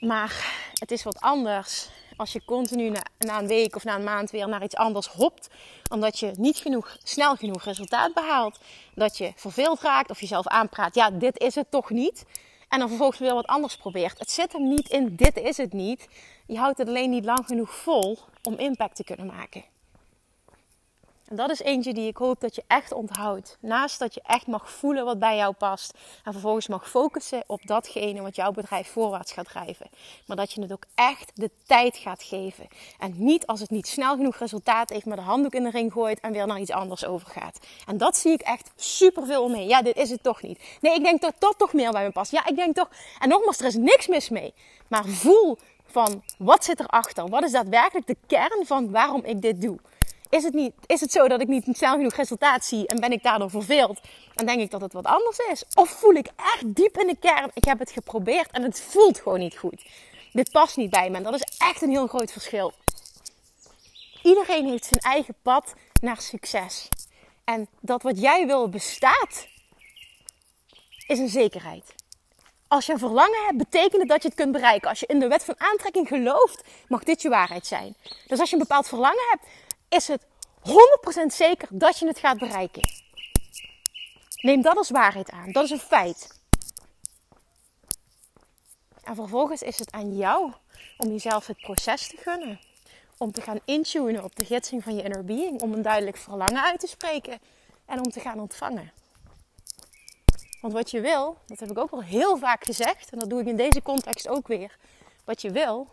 Maar 0.00 0.54
het 0.78 0.90
is 0.90 1.02
wat 1.02 1.20
anders 1.20 1.88
als 2.16 2.32
je 2.32 2.44
continu 2.44 2.90
na, 3.18 3.38
een 3.38 3.46
week 3.46 3.76
of 3.76 3.84
na 3.84 3.94
een 3.94 4.04
maand 4.04 4.30
weer 4.30 4.48
naar 4.48 4.62
iets 4.62 4.76
anders 4.76 5.06
hopt. 5.06 5.48
Omdat 5.90 6.18
je 6.18 6.32
niet 6.37 6.56
genoeg, 6.56 6.96
snel 7.02 7.37
genoeg 7.37 7.64
resultaat 7.64 8.14
behaalt. 8.14 8.58
Dat 8.94 9.18
je 9.18 9.32
verveeld 9.37 9.80
raakt 9.80 10.11
of 10.11 10.20
jezelf 10.20 10.46
aanpraat. 10.46 10.94
Ja, 10.94 11.11
dit 11.11 11.38
is 11.38 11.54
het 11.54 11.70
toch 11.70 11.90
niet. 11.90 12.24
En 12.68 12.78
dan 12.78 12.88
vervolgens 12.88 13.18
weer 13.18 13.34
wat 13.34 13.46
anders 13.46 13.76
probeert. 13.76 14.18
Het 14.18 14.30
zit 14.30 14.52
hem 14.52 14.68
niet 14.68 14.88
in 14.88 15.16
dit 15.16 15.37
is 15.37 15.56
het 15.56 15.72
niet. 15.72 16.08
Je 16.46 16.58
houdt 16.58 16.78
het 16.78 16.88
alleen 16.88 17.11
niet 17.11 17.24
lang 17.24 17.46
genoeg 17.46 17.74
vol 17.74 18.18
om 18.42 18.54
impact 18.54 18.96
te 18.96 19.04
kunnen 19.04 19.26
maken. 19.26 19.64
En 21.29 21.37
dat 21.37 21.51
is 21.51 21.61
eentje 21.61 21.95
die 21.95 22.09
ik 22.09 22.17
hoop 22.17 22.41
dat 22.41 22.55
je 22.55 22.64
echt 22.67 22.93
onthoudt. 22.93 23.57
Naast 23.61 23.99
dat 23.99 24.14
je 24.14 24.21
echt 24.27 24.47
mag 24.47 24.71
voelen 24.71 25.05
wat 25.05 25.19
bij 25.19 25.37
jou 25.37 25.55
past. 25.55 25.95
En 26.25 26.33
vervolgens 26.33 26.69
mag 26.69 26.91
focussen 26.91 27.45
op 27.47 27.67
datgene 27.67 28.23
wat 28.23 28.37
jouw 28.37 28.51
bedrijf 28.51 28.88
voorwaarts 28.88 29.33
gaat 29.33 29.45
drijven. 29.45 29.87
Maar 30.27 30.37
dat 30.37 30.53
je 30.53 30.61
het 30.61 30.73
ook 30.73 30.85
echt 30.95 31.31
de 31.35 31.51
tijd 31.67 31.97
gaat 31.97 32.23
geven. 32.23 32.67
En 32.99 33.14
niet 33.17 33.47
als 33.47 33.61
het 33.61 33.71
niet 33.71 33.87
snel 33.87 34.17
genoeg 34.17 34.37
resultaat 34.37 34.91
heeft, 34.91 35.07
maar 35.07 35.17
de 35.17 35.23
handdoek 35.23 35.55
in 35.55 35.62
de 35.62 35.71
ring 35.71 35.93
gooit 35.93 36.21
en 36.21 36.33
weer 36.33 36.47
naar 36.47 36.61
iets 36.61 36.71
anders 36.71 37.05
overgaat. 37.05 37.59
En 37.87 37.99
dat 37.99 38.17
zie 38.17 38.33
ik 38.33 38.41
echt 38.41 38.71
super 38.77 39.27
veel 39.27 39.49
mee. 39.49 39.67
Ja, 39.67 39.83
dit 39.83 39.97
is 39.97 40.11
het 40.11 40.23
toch 40.23 40.43
niet. 40.43 40.61
Nee, 40.81 40.95
ik 40.95 41.05
denk 41.05 41.21
dat 41.21 41.35
dat 41.38 41.59
toch 41.59 41.73
meer 41.73 41.93
bij 41.93 42.05
me 42.05 42.11
past. 42.11 42.33
Ja, 42.33 42.47
ik 42.47 42.57
denk 42.57 42.75
toch. 42.75 42.88
En 43.19 43.29
nogmaals, 43.29 43.59
er 43.59 43.67
is 43.67 43.77
niks 43.77 44.07
mis 44.07 44.29
mee. 44.29 44.55
Maar 44.88 45.05
voel 45.05 45.59
van 45.87 46.23
wat 46.38 46.64
zit 46.64 46.81
erachter? 46.81 47.29
Wat 47.29 47.43
is 47.43 47.53
daadwerkelijk 47.53 48.07
de 48.07 48.17
kern 48.27 48.67
van 48.67 48.91
waarom 48.91 49.25
ik 49.25 49.43
dit 49.43 49.61
doe? 49.61 49.79
Is 50.31 50.43
het, 50.43 50.55
niet, 50.55 50.73
is 50.87 51.01
het 51.01 51.12
zo 51.12 51.29
dat 51.29 51.41
ik 51.41 51.49
niet 51.49 51.64
snel 51.71 51.95
genoeg 51.95 52.14
resultaat 52.14 52.64
zie 52.64 52.87
en 52.87 53.01
ben 53.01 53.12
ik 53.12 53.23
daardoor 53.23 53.51
verveeld? 53.51 54.01
En 54.35 54.47
denk 54.47 54.61
ik 54.61 54.71
dat 54.71 54.81
het 54.81 54.93
wat 54.93 55.05
anders 55.05 55.38
is? 55.38 55.64
Of 55.75 55.91
voel 55.91 56.14
ik 56.14 56.27
echt 56.37 56.75
diep 56.75 56.99
in 56.99 57.07
de 57.07 57.17
kern, 57.21 57.51
ik 57.55 57.64
heb 57.64 57.79
het 57.79 57.91
geprobeerd 57.91 58.51
en 58.51 58.62
het 58.62 58.81
voelt 58.81 59.21
gewoon 59.21 59.38
niet 59.38 59.57
goed. 59.57 59.85
Dit 60.33 60.51
past 60.51 60.77
niet 60.77 60.91
bij 60.91 61.11
me 61.11 61.17
en 61.17 61.23
dat 61.23 61.35
is 61.35 61.59
echt 61.59 61.83
een 61.83 61.91
heel 61.91 62.07
groot 62.07 62.33
verschil. 62.33 62.73
Iedereen 64.23 64.69
heeft 64.69 64.85
zijn 64.85 65.01
eigen 65.01 65.35
pad 65.43 65.75
naar 66.01 66.21
succes. 66.21 66.88
En 67.45 67.69
dat 67.81 68.03
wat 68.03 68.21
jij 68.21 68.47
wil 68.47 68.69
bestaat, 68.69 69.47
is 71.07 71.19
een 71.19 71.29
zekerheid. 71.29 71.95
Als 72.69 72.87
je 72.87 72.93
een 72.93 72.99
verlangen 72.99 73.45
hebt, 73.45 73.57
betekent 73.59 74.01
het 74.01 74.09
dat 74.09 74.23
je 74.23 74.29
het 74.29 74.37
kunt 74.37 74.53
bereiken. 74.53 74.88
Als 74.88 75.01
je 75.01 75.07
in 75.07 75.19
de 75.19 75.29
wet 75.29 75.45
van 75.45 75.55
aantrekking 75.59 76.09
gelooft, 76.09 76.64
mag 76.88 77.05
dit 77.05 77.23
je 77.23 77.29
waarheid 77.29 77.67
zijn. 77.67 77.95
Dus 78.27 78.41
als 78.41 78.51
je 78.51 78.57
een 78.57 78.62
bepaald 78.62 78.88
verlangen 78.88 79.27
hebt, 79.31 79.47
is 79.88 80.09
het 80.09 80.22
100% 80.22 81.27
zeker 81.27 81.68
dat 81.70 81.98
je 81.98 82.07
het 82.07 82.18
gaat 82.18 82.38
bereiken. 82.38 82.83
Neem 84.40 84.62
dat 84.62 84.77
als 84.77 84.90
waarheid 84.90 85.31
aan. 85.31 85.53
Dat 85.53 85.64
is 85.64 85.70
een 85.70 85.79
feit. 85.79 86.40
En 89.03 89.14
vervolgens 89.14 89.62
is 89.62 89.79
het 89.79 89.92
aan 89.92 90.16
jou 90.16 90.53
om 90.96 91.09
jezelf 91.09 91.46
het 91.46 91.61
proces 91.61 92.09
te 92.09 92.16
gunnen. 92.16 92.61
Om 93.18 93.33
te 93.33 93.40
gaan 93.40 93.61
intunen 93.64 94.24
op 94.24 94.37
de 94.37 94.44
gidsing 94.44 94.83
van 94.83 94.96
je 94.96 95.03
inner 95.03 95.24
being. 95.24 95.61
Om 95.61 95.72
een 95.72 95.83
duidelijk 95.83 96.16
verlangen 96.16 96.62
uit 96.62 96.81
te 96.81 96.87
spreken. 96.87 97.38
En 97.87 97.98
om 97.98 98.11
te 98.11 98.20
gaan 98.20 98.40
ontvangen. 98.40 98.92
Want 100.61 100.72
wat 100.72 100.90
je 100.90 101.01
wil, 101.01 101.38
dat 101.46 101.61
heb 101.61 101.70
ik 101.70 101.79
ook 101.79 101.90
al 101.90 102.03
heel 102.03 102.37
vaak 102.37 102.64
gezegd. 102.64 103.11
En 103.11 103.18
dat 103.18 103.31
doe 103.31 103.40
ik 103.40 103.46
in 103.46 103.57
deze 103.57 103.83
context 103.83 104.29
ook 104.29 104.48
weer. 104.48 104.77
Wat 105.24 105.42
je 105.42 105.51
wil, 105.51 105.87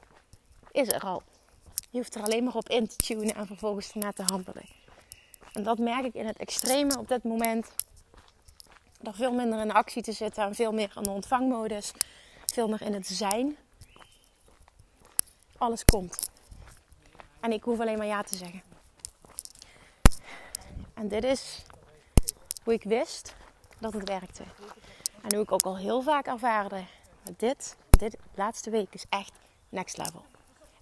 is 0.71 0.87
er 0.87 1.01
al. 1.01 1.21
Je 1.95 2.01
hoeft 2.01 2.15
er 2.15 2.23
alleen 2.23 2.43
maar 2.43 2.55
op 2.55 2.69
in 2.69 2.87
te 2.87 2.95
tunen 2.95 3.35
en 3.35 3.47
vervolgens 3.47 3.91
ernaar 3.91 4.13
te 4.13 4.23
handelen. 4.25 4.65
En 5.53 5.63
dat 5.63 5.77
merk 5.77 6.05
ik 6.05 6.13
in 6.13 6.25
het 6.25 6.37
extreme 6.37 6.97
op 6.99 7.07
dit 7.07 7.23
moment. 7.23 7.71
Er 9.01 9.13
veel 9.13 9.33
minder 9.33 9.59
in 9.59 9.71
actie 9.71 10.01
te 10.01 10.11
zitten 10.11 10.43
en 10.43 10.55
veel 10.55 10.71
meer 10.71 10.91
in 10.95 11.03
de 11.03 11.09
ontvangmodus. 11.09 11.91
Veel 12.45 12.67
meer 12.67 12.81
in 12.81 12.93
het 12.93 13.07
zijn. 13.07 13.57
Alles 15.57 15.85
komt. 15.85 16.29
En 17.39 17.51
ik 17.51 17.63
hoef 17.63 17.79
alleen 17.79 17.97
maar 17.97 18.07
ja 18.07 18.21
te 18.21 18.35
zeggen. 18.35 18.61
En 20.93 21.07
dit 21.07 21.23
is 21.23 21.63
hoe 22.63 22.73
ik 22.73 22.83
wist 22.83 23.35
dat 23.79 23.93
het 23.93 24.09
werkte. 24.09 24.43
En 25.21 25.33
hoe 25.33 25.43
ik 25.43 25.51
ook 25.51 25.65
al 25.65 25.77
heel 25.77 26.01
vaak 26.01 26.25
ervaarde. 26.25 26.83
Dit, 27.37 27.75
dit 27.89 28.17
laatste 28.33 28.69
week 28.69 28.93
is 28.93 29.05
echt 29.09 29.33
next 29.69 29.97
level. 29.97 30.25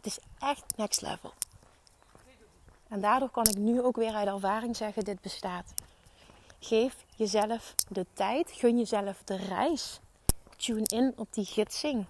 Het 0.03 0.17
is 0.17 0.23
echt 0.39 0.63
next 0.75 1.01
level. 1.01 1.33
En 2.87 3.01
daardoor 3.01 3.29
kan 3.29 3.47
ik 3.47 3.57
nu 3.57 3.81
ook 3.81 3.95
weer 3.95 4.13
uit 4.13 4.27
ervaring 4.27 4.75
zeggen: 4.75 5.03
dit 5.03 5.21
bestaat. 5.21 5.73
Geef 6.59 6.95
jezelf 7.15 7.75
de 7.89 8.05
tijd, 8.13 8.51
gun 8.51 8.77
jezelf 8.77 9.23
de 9.23 9.35
reis. 9.35 9.99
Tune 10.57 10.85
in 10.85 11.13
op 11.15 11.33
die 11.33 11.45
gidsing. 11.45 12.05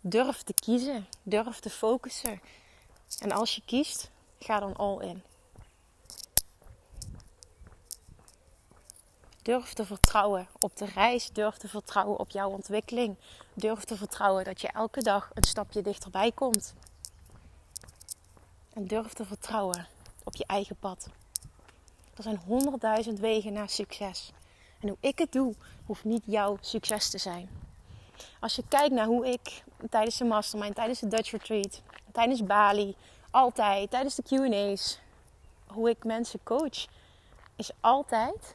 Durf 0.00 0.42
te 0.42 0.54
kiezen, 0.54 1.06
durf 1.22 1.60
te 1.60 1.70
focussen. 1.70 2.40
En 3.18 3.32
als 3.32 3.54
je 3.54 3.62
kiest, 3.64 4.10
ga 4.38 4.60
dan 4.60 4.76
all 4.76 4.98
in. 5.00 5.22
Durf 9.42 9.72
te 9.72 9.84
vertrouwen 9.84 10.48
op 10.58 10.76
de 10.76 10.84
reis. 10.84 11.30
Durf 11.30 11.56
te 11.56 11.68
vertrouwen 11.68 12.18
op 12.18 12.30
jouw 12.30 12.50
ontwikkeling. 12.50 13.16
Durf 13.54 13.84
te 13.84 13.96
vertrouwen 13.96 14.44
dat 14.44 14.60
je 14.60 14.68
elke 14.68 15.02
dag 15.02 15.30
een 15.34 15.44
stapje 15.44 15.82
dichterbij 15.82 16.32
komt. 16.32 16.74
En 18.72 18.86
durf 18.86 19.12
te 19.12 19.24
vertrouwen 19.24 19.86
op 20.24 20.36
je 20.36 20.44
eigen 20.46 20.76
pad. 20.76 21.08
Er 22.16 22.22
zijn 22.22 22.40
honderdduizend 22.46 23.18
wegen 23.18 23.52
naar 23.52 23.68
succes. 23.68 24.32
En 24.80 24.88
hoe 24.88 24.96
ik 25.00 25.18
het 25.18 25.32
doe, 25.32 25.54
hoeft 25.86 26.04
niet 26.04 26.22
jouw 26.24 26.56
succes 26.60 27.10
te 27.10 27.18
zijn. 27.18 27.48
Als 28.40 28.56
je 28.56 28.62
kijkt 28.68 28.94
naar 28.94 29.06
hoe 29.06 29.26
ik 29.26 29.62
tijdens 29.90 30.16
de 30.16 30.24
mastermind, 30.24 30.74
tijdens 30.74 31.00
de 31.00 31.08
Dutch 31.08 31.30
Retreat, 31.30 31.82
tijdens 32.12 32.44
Bali, 32.44 32.94
altijd, 33.30 33.90
tijdens 33.90 34.14
de 34.14 34.22
QA's, 34.22 34.98
hoe 35.66 35.90
ik 35.90 36.04
mensen 36.04 36.40
coach, 36.42 36.86
is 37.56 37.70
altijd 37.80 38.54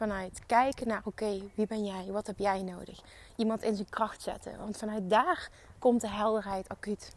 vanuit 0.00 0.40
kijken 0.46 0.88
naar, 0.88 1.02
oké, 1.04 1.40
wie 1.54 1.66
ben 1.66 1.84
jij? 1.84 2.06
Wat 2.06 2.26
heb 2.26 2.38
jij 2.38 2.62
nodig? 2.62 3.00
Iemand 3.36 3.62
in 3.62 3.74
zijn 3.74 3.88
kracht 3.88 4.22
zetten. 4.22 4.58
Want 4.58 4.76
vanuit 4.76 5.10
daar 5.10 5.50
komt 5.78 6.00
de 6.00 6.08
helderheid 6.08 6.68
acuut. 6.68 7.12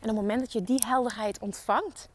En 0.00 0.10
op 0.10 0.14
het 0.14 0.14
moment 0.14 0.40
dat 0.40 0.52
je 0.52 0.62
die 0.62 0.82
helderheid 0.86 1.38
ontvangt, 1.38 2.08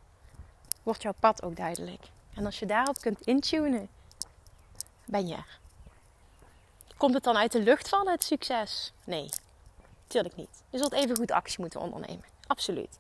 wordt 0.84 1.02
jouw 1.02 1.14
pad 1.20 1.44
ook 1.44 1.56
duidelijk. 1.56 2.04
En 2.34 2.46
als 2.46 2.60
je 2.60 2.66
daarop 2.66 2.98
kunt 3.00 3.22
intunen, 3.22 3.90
ben 5.06 5.28
je 5.28 5.36
er. 5.36 5.60
Komt 6.98 7.14
het 7.14 7.24
dan 7.24 7.38
uit 7.38 7.52
de 7.52 7.62
lucht 7.62 7.90
vallen, 7.90 8.12
het 8.12 8.24
succes? 8.24 8.94
Nee, 9.06 9.30
natuurlijk 10.04 10.36
niet. 10.36 10.64
Je 10.70 10.78
zult 10.78 10.94
even 10.94 11.16
goed 11.16 11.32
actie 11.32 11.60
moeten 11.60 11.82
ondernemen. 11.82 12.26
Absoluut. 12.48 13.00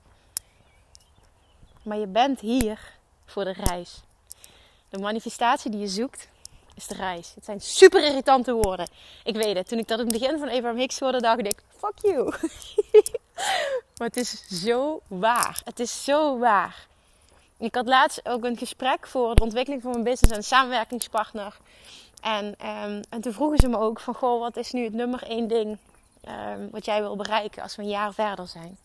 Maar 1.84 1.97
je 1.97 2.08
bent 2.08 2.39
hier 2.39 2.97
voor 3.26 3.43
de 3.43 3.54
reis. 3.54 4.06
De 4.89 4.97
manifestatie 4.97 5.71
die 5.71 5.80
je 5.80 5.88
zoekt, 5.88 6.28
is 6.76 6.88
de 6.88 6.95
reis. 6.95 7.32
Het 7.36 7.45
zijn 7.45 7.62
super 7.62 8.04
irritante 8.04 8.54
woorden. 8.54 8.88
Ik 9.23 9.36
weet 9.36 9.56
het. 9.56 9.67
Toen 9.67 9.80
ik 9.80 9.88
dat 9.88 10.00
in 10.00 10.08
het 10.08 10.19
begin 10.19 10.39
van 10.39 10.50
Abraham 10.50 10.78
Hicks 10.78 11.00
hoorde, 11.00 11.21
dacht 11.21 11.39
ik, 11.39 11.63
fuck 11.78 11.93
you. 12.02 12.23
maar 13.97 14.08
het 14.08 14.17
is 14.17 14.47
zo 14.63 15.02
waar. 15.08 15.62
Het 15.63 15.80
is 15.80 16.04
zo 16.04 16.38
waar. 16.38 16.88
Ik 17.58 17.76
had 17.76 17.88
laatst 17.88 18.30
ook 18.30 18.43
een 18.43 18.58
gesprek 18.58 19.08
voor 19.08 19.36
de 19.36 19.43
ontwikkeling 19.43 19.82
van 19.82 19.91
mijn 19.91 20.04
business 20.04 20.36
en 20.36 20.43
samenwerkingspartner. 20.43 21.58
En, 22.21 22.56
ehm, 22.58 23.04
en 23.10 23.21
toen 23.21 23.34
vroegen 23.34 23.58
ze 23.58 23.67
me 23.67 23.78
ook 23.78 24.00
van, 24.00 24.13
goh, 24.13 24.39
wat 24.39 24.58
is 24.58 24.71
nu 24.71 24.84
het 24.84 24.93
nummer 24.93 25.23
één 25.23 25.47
ding 25.47 25.78
ehm, 26.21 26.69
wat 26.71 26.86
jij 26.86 27.02
wil 27.02 27.15
bereiken 27.15 27.63
als 27.63 27.76
we 27.76 27.82
een 27.82 27.89
jaar 27.89 28.13
verder 28.13 28.47
zijn? 28.47 28.78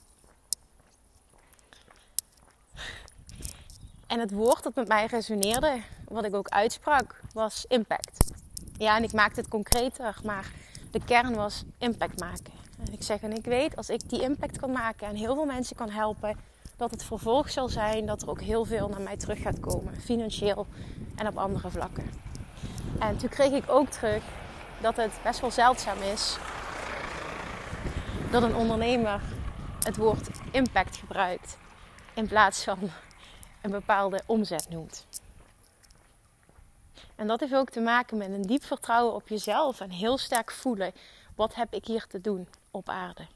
En 4.13 4.21
het 4.21 4.31
woord 4.31 4.63
dat 4.63 4.75
met 4.75 4.89
mij 4.89 5.07
resoneerde, 5.07 5.81
wat 6.09 6.25
ik 6.25 6.35
ook 6.35 6.49
uitsprak, 6.49 7.21
was 7.35 7.65
impact. 7.69 8.33
Ja, 8.79 8.97
en 8.97 9.03
ik 9.03 9.13
maakte 9.13 9.41
het 9.41 9.49
concreter, 9.49 10.17
maar 10.25 10.53
de 10.91 11.05
kern 11.05 11.35
was 11.35 11.65
impact 11.79 12.21
maken. 12.21 12.53
En 12.87 12.93
ik 12.93 13.03
zeg, 13.03 13.21
en 13.21 13.33
ik 13.33 13.45
weet, 13.45 13.77
als 13.77 13.89
ik 13.89 14.09
die 14.09 14.23
impact 14.23 14.59
kan 14.59 14.73
maken 14.73 15.07
en 15.07 15.15
heel 15.15 15.35
veel 15.35 15.45
mensen 15.45 15.77
kan 15.77 15.91
helpen, 15.91 16.37
dat 16.77 16.91
het 16.91 17.05
vervolg 17.05 17.51
zal 17.51 17.69
zijn 17.69 18.07
dat 18.07 18.23
er 18.23 18.31
ook 18.31 18.41
heel 18.41 18.65
veel 18.65 18.89
naar 18.89 19.01
mij 19.01 19.17
terug 19.17 19.43
gaat 19.43 19.61
komen, 19.61 20.01
financieel 20.01 20.67
en 21.17 21.27
op 21.27 21.39
andere 21.39 21.71
vlakken. 21.71 22.11
En 22.99 23.17
toen 23.17 23.29
kreeg 23.29 23.53
ik 23.53 23.65
ook 23.67 23.89
terug 23.89 24.23
dat 24.81 24.97
het 24.97 25.13
best 25.23 25.41
wel 25.41 25.51
zeldzaam 25.51 26.03
is 26.03 26.37
dat 28.31 28.43
een 28.43 28.55
ondernemer 28.55 29.21
het 29.83 29.97
woord 29.97 30.29
impact 30.51 30.97
gebruikt 30.97 31.57
in 32.15 32.27
plaats 32.27 32.65
van 32.65 32.79
een 33.63 33.71
bepaalde 33.71 34.23
omzet 34.27 34.69
noemt. 34.69 35.07
En 37.15 37.27
dat 37.27 37.41
heeft 37.41 37.55
ook 37.55 37.71
te 37.71 37.81
maken 37.81 38.17
met 38.17 38.31
een 38.31 38.43
diep 38.43 38.65
vertrouwen 38.65 39.15
op 39.15 39.29
jezelf 39.29 39.81
en 39.81 39.91
heel 39.91 40.19
sterk 40.19 40.51
voelen: 40.51 40.93
wat 41.35 41.55
heb 41.55 41.75
ik 41.75 41.87
hier 41.87 42.07
te 42.07 42.21
doen 42.21 42.49
op 42.71 42.89
aarde? 42.89 43.27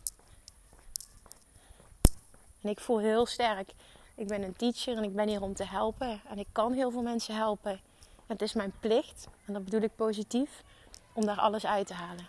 En 2.61 2.69
ik 2.69 2.81
voel 2.81 2.99
heel 2.99 3.27
sterk: 3.27 3.73
ik 4.15 4.27
ben 4.27 4.43
een 4.43 4.57
teacher 4.57 4.97
en 4.97 5.03
ik 5.03 5.15
ben 5.15 5.29
hier 5.29 5.43
om 5.43 5.55
te 5.55 5.65
helpen. 5.65 6.21
En 6.29 6.39
ik 6.39 6.47
kan 6.53 6.73
heel 6.73 6.91
veel 6.91 7.03
mensen 7.03 7.35
helpen. 7.35 7.81
Het 8.27 8.43
is 8.43 8.53
mijn 8.53 8.73
plicht, 8.81 9.29
en 9.45 9.53
dat 9.53 9.65
bedoel 9.65 9.81
ik 9.81 9.97
positief, 9.97 10.63
om 11.13 11.27
daar 11.27 11.39
alles 11.39 11.67
uit 11.67 11.87
te 11.87 11.95
halen. 11.95 12.29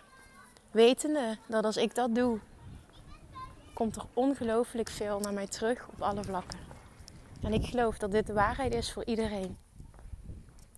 Wetende 0.70 1.38
dat 1.46 1.64
als 1.64 1.76
ik 1.76 1.94
dat 1.94 2.14
doe, 2.14 2.38
komt 3.72 3.96
er 3.96 4.04
ongelooflijk 4.14 4.88
veel 4.88 5.20
naar 5.20 5.32
mij 5.32 5.46
terug 5.46 5.88
op 5.88 6.02
alle 6.02 6.24
vlakken. 6.24 6.67
En 7.42 7.52
ik 7.52 7.66
geloof 7.66 7.98
dat 7.98 8.10
dit 8.10 8.26
de 8.26 8.32
waarheid 8.32 8.74
is 8.74 8.92
voor 8.92 9.04
iedereen. 9.04 9.58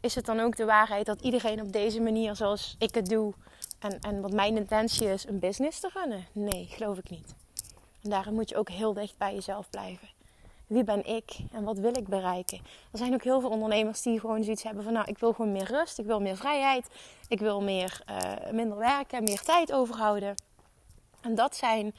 Is 0.01 0.15
het 0.15 0.27
dan 0.27 0.41
ook 0.41 0.57
de 0.57 0.65
waarheid 0.65 1.07
dat 1.07 1.21
iedereen 1.21 1.61
op 1.61 1.73
deze 1.73 2.01
manier, 2.01 2.37
zoals 2.37 2.77
ik 2.79 2.95
het 2.95 3.09
doe, 3.09 3.33
en, 3.79 3.99
en 4.01 4.21
wat 4.21 4.33
mijn 4.33 4.57
intentie 4.57 5.07
is, 5.07 5.27
een 5.27 5.39
business 5.39 5.81
te 5.81 5.91
runnen? 5.95 6.27
Nee, 6.33 6.67
geloof 6.71 6.99
ik 6.99 7.11
niet. 7.11 7.35
En 8.03 8.11
daarom 8.11 8.35
moet 8.35 8.49
je 8.49 8.57
ook 8.57 8.69
heel 8.69 8.93
dicht 8.93 9.19
bij 9.19 9.35
jezelf 9.35 9.71
blijven. 9.71 10.09
Wie 10.67 10.85
ben 10.85 11.07
ik 11.07 11.37
en 11.53 11.65
wat 11.65 11.79
wil 11.79 11.97
ik 11.97 12.09
bereiken? 12.09 12.61
Er 12.93 12.99
zijn 12.99 13.15
ook 13.15 13.23
heel 13.23 13.41
veel 13.41 13.51
ondernemers 13.51 14.03
die 14.03 14.21
gewoon 14.21 14.43
zoiets 14.45 14.63
hebben 14.63 14.85
van... 14.85 14.93
nou, 14.93 15.07
ik 15.07 15.19
wil 15.19 15.33
gewoon 15.33 15.53
meer 15.53 15.71
rust, 15.71 15.99
ik 15.99 16.07
wil 16.07 16.21
meer 16.21 16.37
vrijheid... 16.37 16.87
ik 17.29 17.39
wil 17.39 17.63
meer, 17.63 18.03
uh, 18.11 18.53
minder 18.53 18.79
werken, 18.79 19.23
meer 19.23 19.41
tijd 19.41 19.73
overhouden. 19.73 20.35
En 21.21 21.35
dat 21.35 21.57
zijn, 21.57 21.87
op 21.87 21.95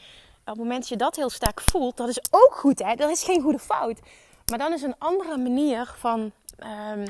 het 0.46 0.58
moment 0.58 0.80
dat 0.80 0.90
je 0.90 0.96
dat 0.96 1.16
heel 1.16 1.30
sterk 1.30 1.62
voelt... 1.62 1.98
dat 1.98 2.10
is 2.10 2.20
ook 2.30 2.56
goed, 2.56 2.80
hè? 2.80 2.96
Dat 2.96 3.10
is 3.10 3.24
geen 3.24 3.42
goede 3.42 3.60
fout. 3.60 4.00
Maar 4.52 4.60
dan 4.60 4.74
is 4.74 4.82
een 4.82 4.96
andere 4.98 5.38
manier 5.38 5.94
van... 5.98 6.32
Um, 6.92 7.06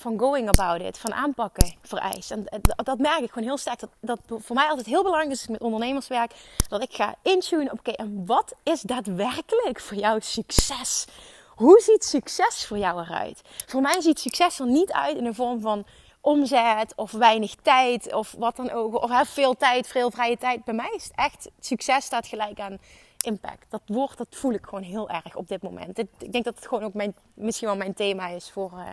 van 0.00 0.18
going 0.18 0.48
about 0.48 0.80
it, 0.80 0.98
van 0.98 1.14
aanpakken 1.14 1.74
vereist. 1.82 2.30
En 2.30 2.46
dat 2.76 2.98
merk 2.98 3.20
ik 3.20 3.28
gewoon 3.30 3.48
heel 3.48 3.56
sterk. 3.56 3.80
Dat, 3.80 3.90
dat 4.00 4.20
voor 4.42 4.56
mij 4.56 4.68
altijd 4.68 4.86
heel 4.86 5.02
belangrijk 5.02 5.32
is 5.32 5.46
met 5.46 5.60
ondernemerswerk. 5.60 6.32
Dat 6.68 6.82
ik 6.82 6.92
ga 6.92 7.14
intunen. 7.22 7.72
Oké, 7.72 7.90
en 7.90 8.26
wat 8.26 8.54
is 8.62 8.80
daadwerkelijk 8.80 9.80
voor 9.80 9.96
jou 9.96 10.20
succes? 10.20 11.06
Hoe 11.48 11.80
ziet 11.80 12.04
succes 12.04 12.66
voor 12.66 12.78
jou 12.78 13.00
eruit? 13.00 13.40
Voor 13.66 13.80
mij 13.80 14.00
ziet 14.00 14.20
succes 14.20 14.58
er 14.58 14.66
niet 14.66 14.92
uit 14.92 15.16
in 15.16 15.24
de 15.24 15.34
vorm 15.34 15.60
van 15.60 15.84
omzet 16.20 16.92
of 16.96 17.12
weinig 17.12 17.54
tijd 17.62 18.14
of 18.14 18.34
wat 18.38 18.56
dan 18.56 18.70
ook. 18.70 19.02
Of 19.02 19.28
veel 19.28 19.56
tijd, 19.56 19.86
veel 19.86 20.10
vrije 20.10 20.36
tijd. 20.36 20.64
Bij 20.64 20.74
mij 20.74 20.92
is 20.96 21.04
het 21.04 21.12
echt 21.14 21.48
succes 21.60 22.04
staat 22.04 22.26
gelijk 22.26 22.60
aan 22.60 22.78
impact. 23.22 23.66
Dat 23.68 23.82
woord 23.86 24.16
dat 24.16 24.26
voel 24.30 24.52
ik 24.52 24.64
gewoon 24.64 24.82
heel 24.82 25.10
erg 25.10 25.36
op 25.36 25.48
dit 25.48 25.62
moment. 25.62 25.98
Ik 25.98 26.32
denk 26.32 26.44
dat 26.44 26.54
het 26.54 26.66
gewoon 26.66 26.84
ook 26.84 26.94
mijn, 26.94 27.14
misschien 27.34 27.68
wel 27.68 27.76
mijn 27.76 27.94
thema 27.94 28.28
is 28.28 28.50
voor, 28.50 28.72
uh, 28.74 28.90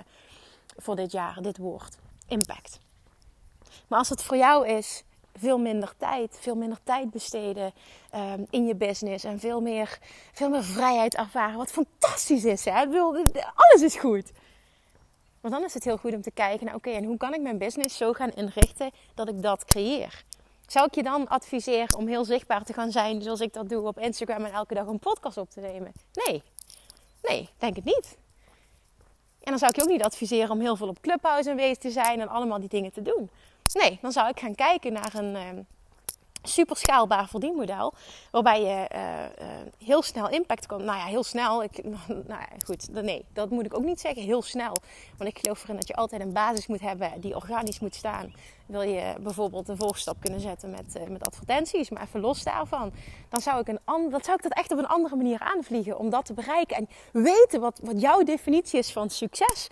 voor 0.78 0.96
dit 0.96 1.12
jaar, 1.12 1.42
dit 1.42 1.58
woord. 1.58 1.98
Impact. 2.28 2.80
Maar 3.88 4.00
als 4.00 4.10
het 4.10 4.24
voor 4.24 4.38
jou 4.38 4.68
is, 4.68 5.04
veel 5.36 5.58
minder 5.58 5.94
tijd, 5.98 6.38
veel 6.42 6.56
minder 6.56 6.80
tijd 6.84 7.10
besteden 7.12 7.74
um, 8.16 8.46
in 8.50 8.66
je 8.66 8.76
business 8.76 9.24
en 9.24 9.40
veel 9.40 9.62
meer, 9.62 10.00
veel 10.34 10.50
meer 10.50 10.64
vrijheid 10.64 11.16
ervaren. 11.16 11.58
Wat 11.58 11.72
fantastisch 11.72 12.46
is, 12.46 12.66
hè? 12.66 12.86
Alles 13.56 13.82
is 13.82 13.96
goed. 13.96 14.32
Maar 15.42 15.52
dan 15.52 15.64
is 15.64 15.74
het 15.74 15.84
heel 15.84 15.98
goed 15.98 16.14
om 16.14 16.22
te 16.22 16.32
kijken 16.32 16.74
oké, 16.74 16.90
en 16.90 17.04
hoe 17.04 17.18
kan 17.18 17.34
ik 17.34 17.42
mijn 17.42 17.58
business 17.58 17.98
zo 17.98 18.14
gaan 18.14 18.32
inrichten 18.32 18.92
dat 19.14 19.28
ik 19.28 19.42
dat 19.42 19.66
creëer? 19.66 20.26
Zou 20.68 20.86
ik 20.86 20.96
je 20.96 21.04
dan 21.04 21.28
adviseren 21.28 21.98
om 21.98 22.08
heel 22.08 22.26
zichtbaar 22.26 22.64
te 22.64 22.74
gaan 22.74 22.92
zijn 22.92 23.22
zoals 23.22 23.40
ik 23.40 23.54
dat 23.54 23.70
doe 23.70 23.88
op 23.88 24.00
Instagram 24.00 24.46
en 24.46 24.52
elke 24.52 24.74
dag 24.74 24.88
een 24.88 25.00
podcast 25.00 25.38
op 25.38 25.50
te 25.50 25.60
nemen? 25.60 25.92
Nee, 26.14 26.44
nee, 27.22 27.50
denk 27.58 27.76
het 27.76 27.86
niet. 27.86 28.18
En 29.40 29.54
dan 29.54 29.58
zou 29.58 29.72
ik 29.72 29.76
je 29.76 29.82
ook 29.82 29.90
niet 29.90 30.04
adviseren 30.04 30.50
om 30.50 30.60
heel 30.60 30.76
veel 30.76 30.88
op 30.88 31.02
Clubhouse 31.02 31.50
aanwezig 31.50 31.78
te 31.78 31.92
zijn 31.92 32.22
en 32.22 32.28
allemaal 32.28 32.60
die 32.60 32.70
dingen 32.70 32.92
te 32.92 33.02
doen. 33.02 33.30
Nee, 33.74 34.00
dan 34.02 34.12
zou 34.12 34.30
ik 34.30 34.40
gaan 34.40 34.56
kijken 34.56 34.94
naar 34.94 35.16
een 35.16 35.36
uh, 35.36 35.64
super 36.48 36.78
schaalbaar 36.78 37.28
verdienmodel. 37.28 37.94
Waarbij 38.32 38.62
je 38.62 38.90
uh, 38.96 39.48
uh, 39.48 39.48
heel 39.86 40.02
snel 40.02 40.30
impact 40.30 40.66
kan. 40.66 40.84
Nou 40.84 40.98
ja, 40.98 41.06
heel 41.06 41.24
snel. 41.24 41.64
Ik, 41.64 41.84
nou 42.08 42.28
ja, 42.28 42.48
goed. 42.66 42.92
Nee, 42.92 43.26
dat 43.34 43.50
moet 43.50 43.66
ik 43.66 43.78
ook 43.78 43.84
niet 43.84 44.00
zeggen. 44.00 44.24
Heel 44.24 44.42
snel. 44.42 44.76
Want 45.18 45.30
ik 45.30 45.40
geloof 45.40 45.64
erin 45.64 45.76
dat 45.76 45.88
je 45.88 45.96
altijd 45.96 46.22
een 46.22 46.34
basis 46.34 46.68
moet 46.68 46.82
hebben 46.82 47.22
die 47.22 47.36
organisch 47.36 47.80
moet 47.80 47.96
staan. 47.96 48.34
Wil 48.66 48.82
je 48.82 49.14
bijvoorbeeld 49.20 49.66
de 49.66 49.76
volgstap 49.76 50.20
kunnen 50.20 50.40
zetten 50.40 50.70
met, 50.70 51.10
met 51.10 51.26
advertenties, 51.26 51.90
maar 51.90 52.04
even 52.04 52.20
los 52.20 52.44
daarvan. 52.44 52.92
Dan 53.30 53.42
zou 53.42 53.60
ik, 53.60 53.68
een 53.68 54.10
dat 54.10 54.26
zou 54.26 54.38
ik 54.38 54.44
dat 54.44 54.54
echt 54.54 54.72
op 54.72 54.78
een 54.78 54.88
andere 54.88 55.16
manier 55.16 55.40
aanvliegen 55.40 55.98
om 55.98 56.10
dat 56.10 56.26
te 56.26 56.34
bereiken. 56.34 56.78
En 56.78 56.90
weten 57.12 57.60
wat, 57.60 57.80
wat 57.84 58.02
jouw 58.02 58.24
definitie 58.24 58.80
is 58.80 58.92
van 58.92 59.10
succes 59.10 59.68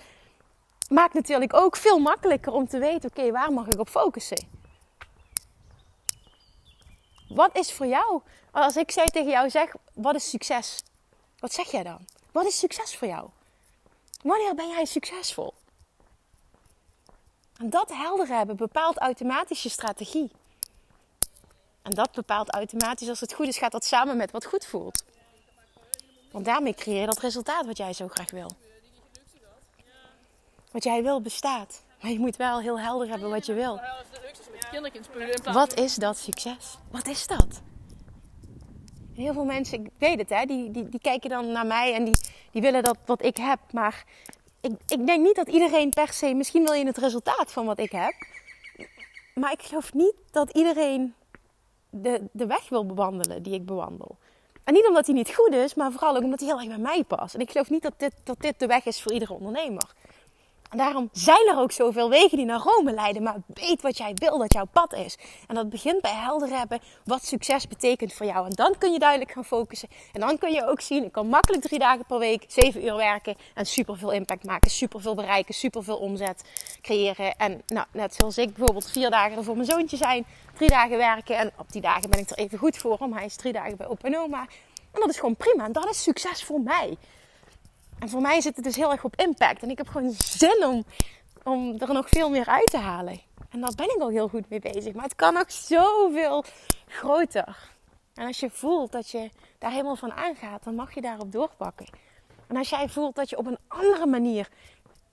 maakt 0.90 1.14
natuurlijk 1.14 1.54
ook 1.54 1.76
veel 1.76 2.00
makkelijker 2.00 2.54
om 2.54 2.68
te 2.68 2.80
weten: 2.80 3.10
oké, 3.10 3.32
waar 3.32 3.54
mag 3.54 3.68
ik 3.68 3.80
op 3.80 3.90
focussen? 3.90 4.55
Wat 7.28 7.58
is 7.58 7.74
voor 7.74 7.86
jou? 7.86 8.22
Als 8.52 8.76
ik 8.76 8.92
tegen 8.92 9.30
jou 9.30 9.50
zeg, 9.50 9.74
wat 9.94 10.16
is 10.16 10.30
succes? 10.30 10.84
Wat 11.40 11.54
zeg 11.54 11.72
jij 11.72 11.84
dan? 11.84 12.06
Wat 12.32 12.46
is 12.46 12.60
succes 12.60 12.96
voor 12.96 13.08
jou? 13.08 13.30
Wanneer 14.22 14.56
ben 14.56 14.68
jij 14.68 14.86
succesvol? 14.86 15.54
En 17.58 17.70
dat 17.70 17.90
helder 17.94 18.28
hebben 18.28 18.56
bepaalt 18.56 18.98
automatisch 18.98 19.64
je 19.64 19.70
strategie. 19.70 20.32
En 21.82 21.92
dat 21.92 22.12
bepaalt 22.12 22.54
automatisch, 22.54 23.10
als 23.10 23.20
het 23.20 23.34
goed 23.34 23.48
is, 23.48 23.58
gaat 23.58 23.72
dat 23.72 23.86
samen 23.86 24.18
met 24.18 24.32
wat 24.32 24.46
goed 24.46 24.66
voelt. 24.66 25.04
Want 26.32 26.46
daarmee 26.46 26.74
creëer 26.74 27.00
je 27.00 27.06
dat 27.06 27.20
resultaat 27.20 27.66
wat 27.66 27.78
jij 27.78 27.94
zo 27.94 28.08
graag 28.08 28.32
wil. 28.32 28.52
Wat 30.72 30.84
jij 30.84 31.04
wil 31.04 31.22
bestaat. 31.22 31.82
Maar 32.02 32.12
je 32.12 32.20
moet 32.20 32.36
wel 32.36 32.60
heel 32.60 32.80
helder 32.80 33.10
hebben 33.10 33.30
wat 33.30 33.46
je 33.46 33.54
wil. 33.54 33.80
Wat 35.54 35.80
is 35.80 35.96
dat 35.96 36.18
succes? 36.18 36.78
Wat 36.92 37.08
is 37.08 37.28
dat? 37.28 37.62
Heel 39.14 39.34
veel 39.34 39.46
mensen, 39.46 39.84
ik 39.84 39.90
weet 39.98 40.20
het, 40.20 40.30
hè, 40.30 40.46
die, 40.46 40.72
die, 40.72 40.90
die 40.90 41.00
kijken 41.00 41.30
dan 41.30 41.52
naar 41.52 41.66
mij 41.66 41.94
en 41.94 42.04
die, 42.04 42.18
die 42.52 42.62
willen 42.62 42.84
dat 42.84 42.98
wat 43.06 43.24
ik 43.24 43.38
heb. 43.38 43.60
Maar 43.72 44.04
ik, 44.62 44.72
ik 44.88 45.06
denk 45.06 45.24
niet 45.24 45.36
dat 45.36 45.48
iedereen 45.48 45.90
per 45.90 46.14
se, 46.14 46.34
misschien 46.34 46.64
wil 46.64 46.74
je 46.74 46.86
het 46.86 46.98
resultaat 46.98 47.52
van 47.52 47.66
wat 47.66 47.80
ik 47.80 47.92
heb. 47.92 48.14
Maar 49.34 49.52
ik 49.52 49.62
geloof 49.62 49.94
niet 49.94 50.16
dat 50.32 50.50
iedereen 50.52 51.14
de, 51.90 52.22
de 52.32 52.46
weg 52.46 52.70
wil 52.70 52.86
bewandelen 52.86 53.44
die 53.44 53.54
ik 53.54 53.66
bewandel. 53.66 54.18
En 54.64 54.74
niet 54.74 54.88
omdat 54.88 55.06
hij 55.06 55.16
niet 55.16 55.34
goed 55.36 55.54
is, 55.54 55.74
maar 55.74 55.92
vooral 55.92 56.16
ook 56.16 56.24
omdat 56.24 56.40
hij 56.40 56.48
heel 56.48 56.60
erg 56.60 56.68
bij 56.68 56.78
mij 56.78 57.04
past. 57.04 57.36
En 57.36 57.42
ik 57.42 57.52
geloof 57.52 57.70
niet 57.70 57.82
dat 57.82 57.94
dit, 57.98 58.14
dat 58.24 58.40
dit 58.40 58.60
de 58.60 58.68
weg 58.68 58.86
is 58.86 59.02
voor 59.02 59.12
iedere 59.12 59.34
ondernemer. 59.34 59.94
Daarom 60.76 61.10
zijn 61.12 61.48
er 61.48 61.58
ook 61.58 61.72
zoveel 61.72 62.10
wegen 62.10 62.38
die 62.38 62.46
naar 62.46 62.60
Rome 62.60 62.94
leiden. 62.94 63.24
Maar 63.24 63.36
weet 63.54 63.82
wat 63.82 63.98
jij 63.98 64.12
wil 64.14 64.38
dat 64.38 64.54
jouw 64.54 64.66
pad 64.72 64.94
is. 64.94 65.18
En 65.48 65.56
dat 65.56 65.70
begint 65.70 66.02
bij 66.02 66.14
helder 66.14 66.50
hebben 66.50 66.80
wat 67.04 67.26
succes 67.26 67.68
betekent 67.68 68.14
voor 68.14 68.26
jou. 68.26 68.46
En 68.46 68.52
dan 68.52 68.76
kun 68.78 68.92
je 68.92 69.00
duidelijk 69.00 69.32
gaan 69.32 69.46
focussen. 69.46 69.90
En 70.14 70.20
dan 70.20 70.38
kun 70.38 70.52
je 70.52 70.68
ook 70.68 70.82
zien, 70.82 71.04
ik 71.04 71.12
kan 71.12 71.28
makkelijk 71.28 71.64
drie 71.64 71.80
dagen 71.80 72.06
per 72.06 72.20
week, 72.20 72.46
zeven 72.48 72.86
uur 72.86 72.96
werken. 72.96 73.36
En 73.54 73.66
superveel 73.66 74.12
impact 74.12 74.44
maken, 74.44 74.72
superveel 74.72 75.16
bereiken, 75.16 75.54
superveel 75.54 75.98
omzet 75.98 76.44
creëren. 76.82 77.36
En 77.36 77.62
nou, 77.68 77.86
net 77.92 78.16
zoals 78.16 78.38
ik 78.38 78.54
bijvoorbeeld 78.54 78.92
vier 78.92 79.10
dagen 79.10 79.38
er 79.38 79.44
voor 79.44 79.56
mijn 79.56 79.68
zoontje 79.68 79.98
zijn. 79.98 80.26
Drie 80.54 80.70
dagen 80.70 80.98
werken. 80.98 81.38
En 81.38 81.52
op 81.58 81.72
die 81.72 81.82
dagen 81.82 82.10
ben 82.10 82.20
ik 82.20 82.30
er 82.30 82.38
even 82.38 82.58
goed 82.58 82.78
voor. 82.78 82.98
Om 83.00 83.14
hij 83.14 83.26
is 83.26 83.36
drie 83.36 83.54
dagen 83.54 83.78
bij 83.78 83.88
opa 83.88 84.08
en 84.08 84.18
oma. 84.18 84.40
En 84.92 85.02
dat 85.02 85.10
is 85.10 85.20
gewoon 85.20 85.36
prima. 85.36 85.66
En 85.66 85.72
dat 85.72 85.90
is 85.90 86.04
succes 86.04 86.44
voor 86.44 86.62
mij. 86.62 86.98
En 88.00 88.10
voor 88.10 88.22
mij 88.22 88.42
zit 88.42 88.56
het 88.56 88.66
dus 88.66 88.76
heel 88.76 88.92
erg 88.92 89.04
op 89.04 89.16
impact. 89.16 89.64
En 89.64 89.70
ik 89.70 89.78
heb 89.78 89.88
gewoon 89.88 90.12
zin 90.18 90.66
om, 90.66 90.84
om 91.44 91.80
er 91.80 91.94
nog 91.94 92.10
veel 92.10 92.30
meer 92.30 92.48
uit 92.48 92.66
te 92.72 92.78
halen. 92.78 93.22
En 93.50 93.62
daar 93.62 93.74
ben 93.76 93.96
ik 93.96 94.02
al 94.02 94.10
heel 94.10 94.28
goed 94.28 94.50
mee 94.50 94.60
bezig. 94.60 94.94
Maar 94.94 95.04
het 95.04 95.16
kan 95.16 95.34
nog 95.34 95.52
zoveel 95.52 96.44
groter. 96.88 97.58
En 98.14 98.28
als 98.28 98.40
je 98.40 98.50
voelt 98.50 98.92
dat 98.92 99.10
je 99.10 99.30
daar 99.58 99.72
helemaal 99.72 99.96
van 99.96 100.12
aangaat, 100.12 100.64
dan 100.64 100.76
mag 100.76 100.94
je 100.94 101.02
daarop 101.02 101.32
doorpakken. 101.32 101.88
En 102.48 102.58
als 102.58 102.70
jij 102.70 102.90
voelt 102.90 103.16
dat 103.16 103.30
je 103.30 103.38
op 103.38 103.46
een 103.46 103.58
andere 103.68 104.06
manier 104.06 104.50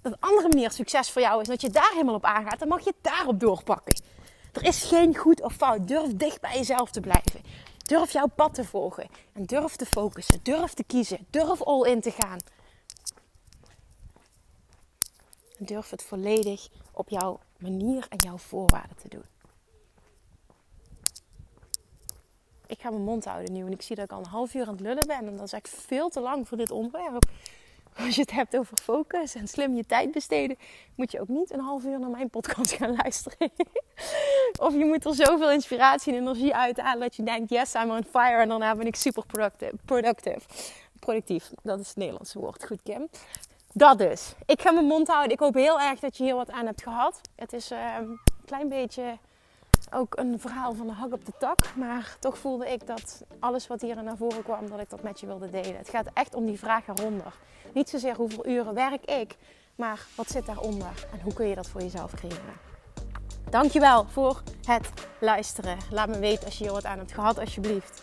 dat 0.02 0.16
andere 0.20 0.48
manier 0.48 0.70
succes 0.70 1.10
voor 1.10 1.22
jou 1.22 1.40
is, 1.40 1.46
dat 1.46 1.60
je 1.60 1.70
daar 1.70 1.90
helemaal 1.92 2.14
op 2.14 2.24
aangaat, 2.24 2.58
dan 2.58 2.68
mag 2.68 2.84
je 2.84 2.94
daarop 3.00 3.40
doorpakken. 3.40 4.02
Er 4.52 4.64
is 4.64 4.84
geen 4.84 5.16
goed 5.16 5.42
of 5.42 5.54
fout. 5.54 5.88
Durf 5.88 6.16
dicht 6.16 6.40
bij 6.40 6.56
jezelf 6.56 6.90
te 6.90 7.00
blijven. 7.00 7.40
Durf 7.86 8.12
jouw 8.12 8.26
pad 8.26 8.54
te 8.54 8.64
volgen. 8.64 9.08
En 9.32 9.44
durf 9.44 9.76
te 9.76 9.86
focussen. 9.86 10.40
Durf 10.42 10.72
te 10.74 10.84
kiezen. 10.84 11.26
Durf 11.30 11.62
all 11.62 11.90
in 11.90 12.00
te 12.00 12.10
gaan. 12.10 12.38
En 15.51 15.51
durf 15.64 15.90
het 15.90 16.02
volledig 16.02 16.68
op 16.92 17.08
jouw 17.08 17.40
manier 17.58 18.06
en 18.08 18.18
jouw 18.18 18.38
voorwaarden 18.38 18.96
te 18.96 19.08
doen. 19.08 19.24
Ik 22.66 22.80
ga 22.80 22.90
mijn 22.90 23.02
mond 23.02 23.24
houden 23.24 23.52
nu, 23.52 23.66
en 23.66 23.72
ik 23.72 23.82
zie 23.82 23.96
dat 23.96 24.04
ik 24.04 24.12
al 24.12 24.18
een 24.18 24.26
half 24.26 24.54
uur 24.54 24.66
aan 24.66 24.72
het 24.72 24.80
lullen 24.80 25.06
ben. 25.06 25.26
En 25.26 25.36
dat 25.36 25.46
is 25.46 25.52
echt 25.52 25.68
veel 25.68 26.08
te 26.08 26.20
lang 26.20 26.48
voor 26.48 26.56
dit 26.56 26.70
onderwerp. 26.70 27.24
Als 27.96 28.14
je 28.14 28.20
het 28.20 28.30
hebt 28.30 28.56
over 28.56 28.76
focus 28.82 29.34
en 29.34 29.48
slim 29.48 29.76
je 29.76 29.84
tijd 29.84 30.10
besteden, 30.10 30.56
moet 30.94 31.12
je 31.12 31.20
ook 31.20 31.28
niet 31.28 31.52
een 31.52 31.60
half 31.60 31.84
uur 31.84 31.98
naar 31.98 32.10
mijn 32.10 32.30
podcast 32.30 32.72
gaan 32.72 32.96
luisteren. 32.96 33.50
of 34.66 34.72
je 34.72 34.84
moet 34.84 35.04
er 35.04 35.14
zoveel 35.14 35.50
inspiratie 35.50 36.12
en 36.12 36.18
energie 36.18 36.54
uithalen 36.54 37.00
dat 37.00 37.16
je 37.16 37.22
denkt: 37.22 37.50
yes, 37.50 37.74
I'm 37.74 37.90
on 37.90 38.04
fire. 38.04 38.40
En 38.40 38.48
daarna 38.48 38.74
ben 38.74 38.86
ik 38.86 38.96
super 38.96 39.24
productive. 39.84 40.40
Productief, 40.98 41.50
dat 41.62 41.80
is 41.80 41.88
het 41.88 41.96
Nederlandse 41.96 42.38
woord. 42.38 42.64
Goed, 42.64 42.82
Kim. 42.82 43.08
Dat 43.72 43.98
dus. 43.98 44.34
Ik 44.46 44.62
ga 44.62 44.70
mijn 44.70 44.86
mond 44.86 45.08
houden. 45.08 45.32
Ik 45.32 45.38
hoop 45.38 45.54
heel 45.54 45.80
erg 45.80 46.00
dat 46.00 46.16
je 46.16 46.24
hier 46.24 46.34
wat 46.34 46.50
aan 46.50 46.66
hebt 46.66 46.82
gehad. 46.82 47.20
Het 47.36 47.52
is 47.52 47.72
uh, 47.72 47.78
een 47.98 48.20
klein 48.44 48.68
beetje 48.68 49.18
ook 49.94 50.16
een 50.18 50.40
verhaal 50.40 50.74
van 50.74 50.86
de 50.86 50.92
hak 50.92 51.12
op 51.12 51.24
de 51.24 51.32
tak. 51.38 51.74
Maar 51.76 52.16
toch 52.20 52.38
voelde 52.38 52.72
ik 52.72 52.86
dat 52.86 53.22
alles 53.40 53.66
wat 53.66 53.80
hier 53.80 54.02
naar 54.02 54.16
voren 54.16 54.42
kwam, 54.42 54.70
dat 54.70 54.80
ik 54.80 54.90
dat 54.90 55.02
met 55.02 55.20
je 55.20 55.26
wilde 55.26 55.50
delen. 55.50 55.76
Het 55.76 55.88
gaat 55.88 56.06
echt 56.14 56.34
om 56.34 56.46
die 56.46 56.58
vraag 56.58 56.88
eronder. 56.88 57.34
Niet 57.72 57.88
zozeer 57.88 58.16
hoeveel 58.16 58.46
uren 58.46 58.74
werk 58.74 59.04
ik, 59.04 59.36
maar 59.74 60.06
wat 60.14 60.30
zit 60.30 60.46
daaronder 60.46 61.06
en 61.12 61.20
hoe 61.22 61.32
kun 61.32 61.46
je 61.46 61.54
dat 61.54 61.68
voor 61.68 61.80
jezelf 61.80 62.14
creëren. 62.14 62.60
Dankjewel 63.50 64.04
voor 64.04 64.42
het 64.66 64.90
luisteren. 65.20 65.78
Laat 65.90 66.08
me 66.08 66.18
weten 66.18 66.44
als 66.44 66.58
je 66.58 66.64
hier 66.64 66.72
wat 66.72 66.84
aan 66.84 66.98
hebt 66.98 67.12
gehad, 67.12 67.38
alsjeblieft. 67.38 68.02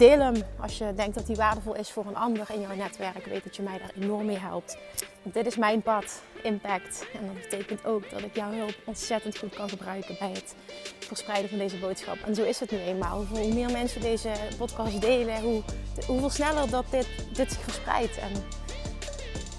Deel 0.00 0.20
hem 0.20 0.42
als 0.60 0.78
je 0.78 0.94
denkt 0.94 1.14
dat 1.14 1.26
hij 1.26 1.36
waardevol 1.36 1.74
is 1.74 1.90
voor 1.90 2.06
een 2.06 2.16
ander 2.16 2.46
in 2.52 2.60
jouw 2.60 2.74
netwerk. 2.74 3.26
Weet 3.26 3.44
dat 3.44 3.56
je 3.56 3.62
mij 3.62 3.78
daar 3.78 3.92
enorm 4.00 4.26
mee 4.26 4.38
helpt. 4.38 4.76
Want 5.22 5.34
dit 5.34 5.46
is 5.46 5.56
mijn 5.56 5.82
pad, 5.82 6.22
impact. 6.42 7.06
En 7.12 7.26
dat 7.26 7.50
betekent 7.50 7.86
ook 7.86 8.10
dat 8.10 8.20
ik 8.20 8.36
jouw 8.36 8.52
hulp 8.52 8.74
ontzettend 8.84 9.38
goed 9.38 9.54
kan 9.54 9.68
gebruiken 9.68 10.16
bij 10.18 10.30
het 10.30 10.54
verspreiden 10.98 11.48
van 11.50 11.58
deze 11.58 11.78
boodschap. 11.78 12.16
En 12.26 12.34
zo 12.34 12.42
is 12.42 12.60
het 12.60 12.70
nu 12.70 12.78
eenmaal. 12.78 13.24
Hoe 13.24 13.54
meer 13.54 13.70
mensen 13.70 14.00
deze 14.00 14.30
podcast 14.58 15.00
delen, 15.00 15.40
hoe, 15.40 15.62
hoeveel 16.06 16.30
sneller 16.30 16.70
dat 16.70 16.84
dit, 16.90 17.08
dit 17.34 17.52
zich 17.52 17.62
verspreidt. 17.62 18.18
En 18.18 18.32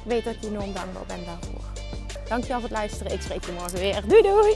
weet 0.05 0.23
dat 0.23 0.33
ik 0.33 0.43
enorm 0.43 0.73
dankbaar 0.73 1.05
ben 1.07 1.25
daarvoor. 1.25 1.61
Dankjewel 2.27 2.59
voor 2.59 2.69
het 2.69 2.77
luisteren. 2.77 3.13
Ik 3.13 3.21
spreek 3.21 3.45
je 3.45 3.51
morgen 3.51 3.79
weer. 3.79 4.07
Doei 4.07 4.21
doei! 4.21 4.55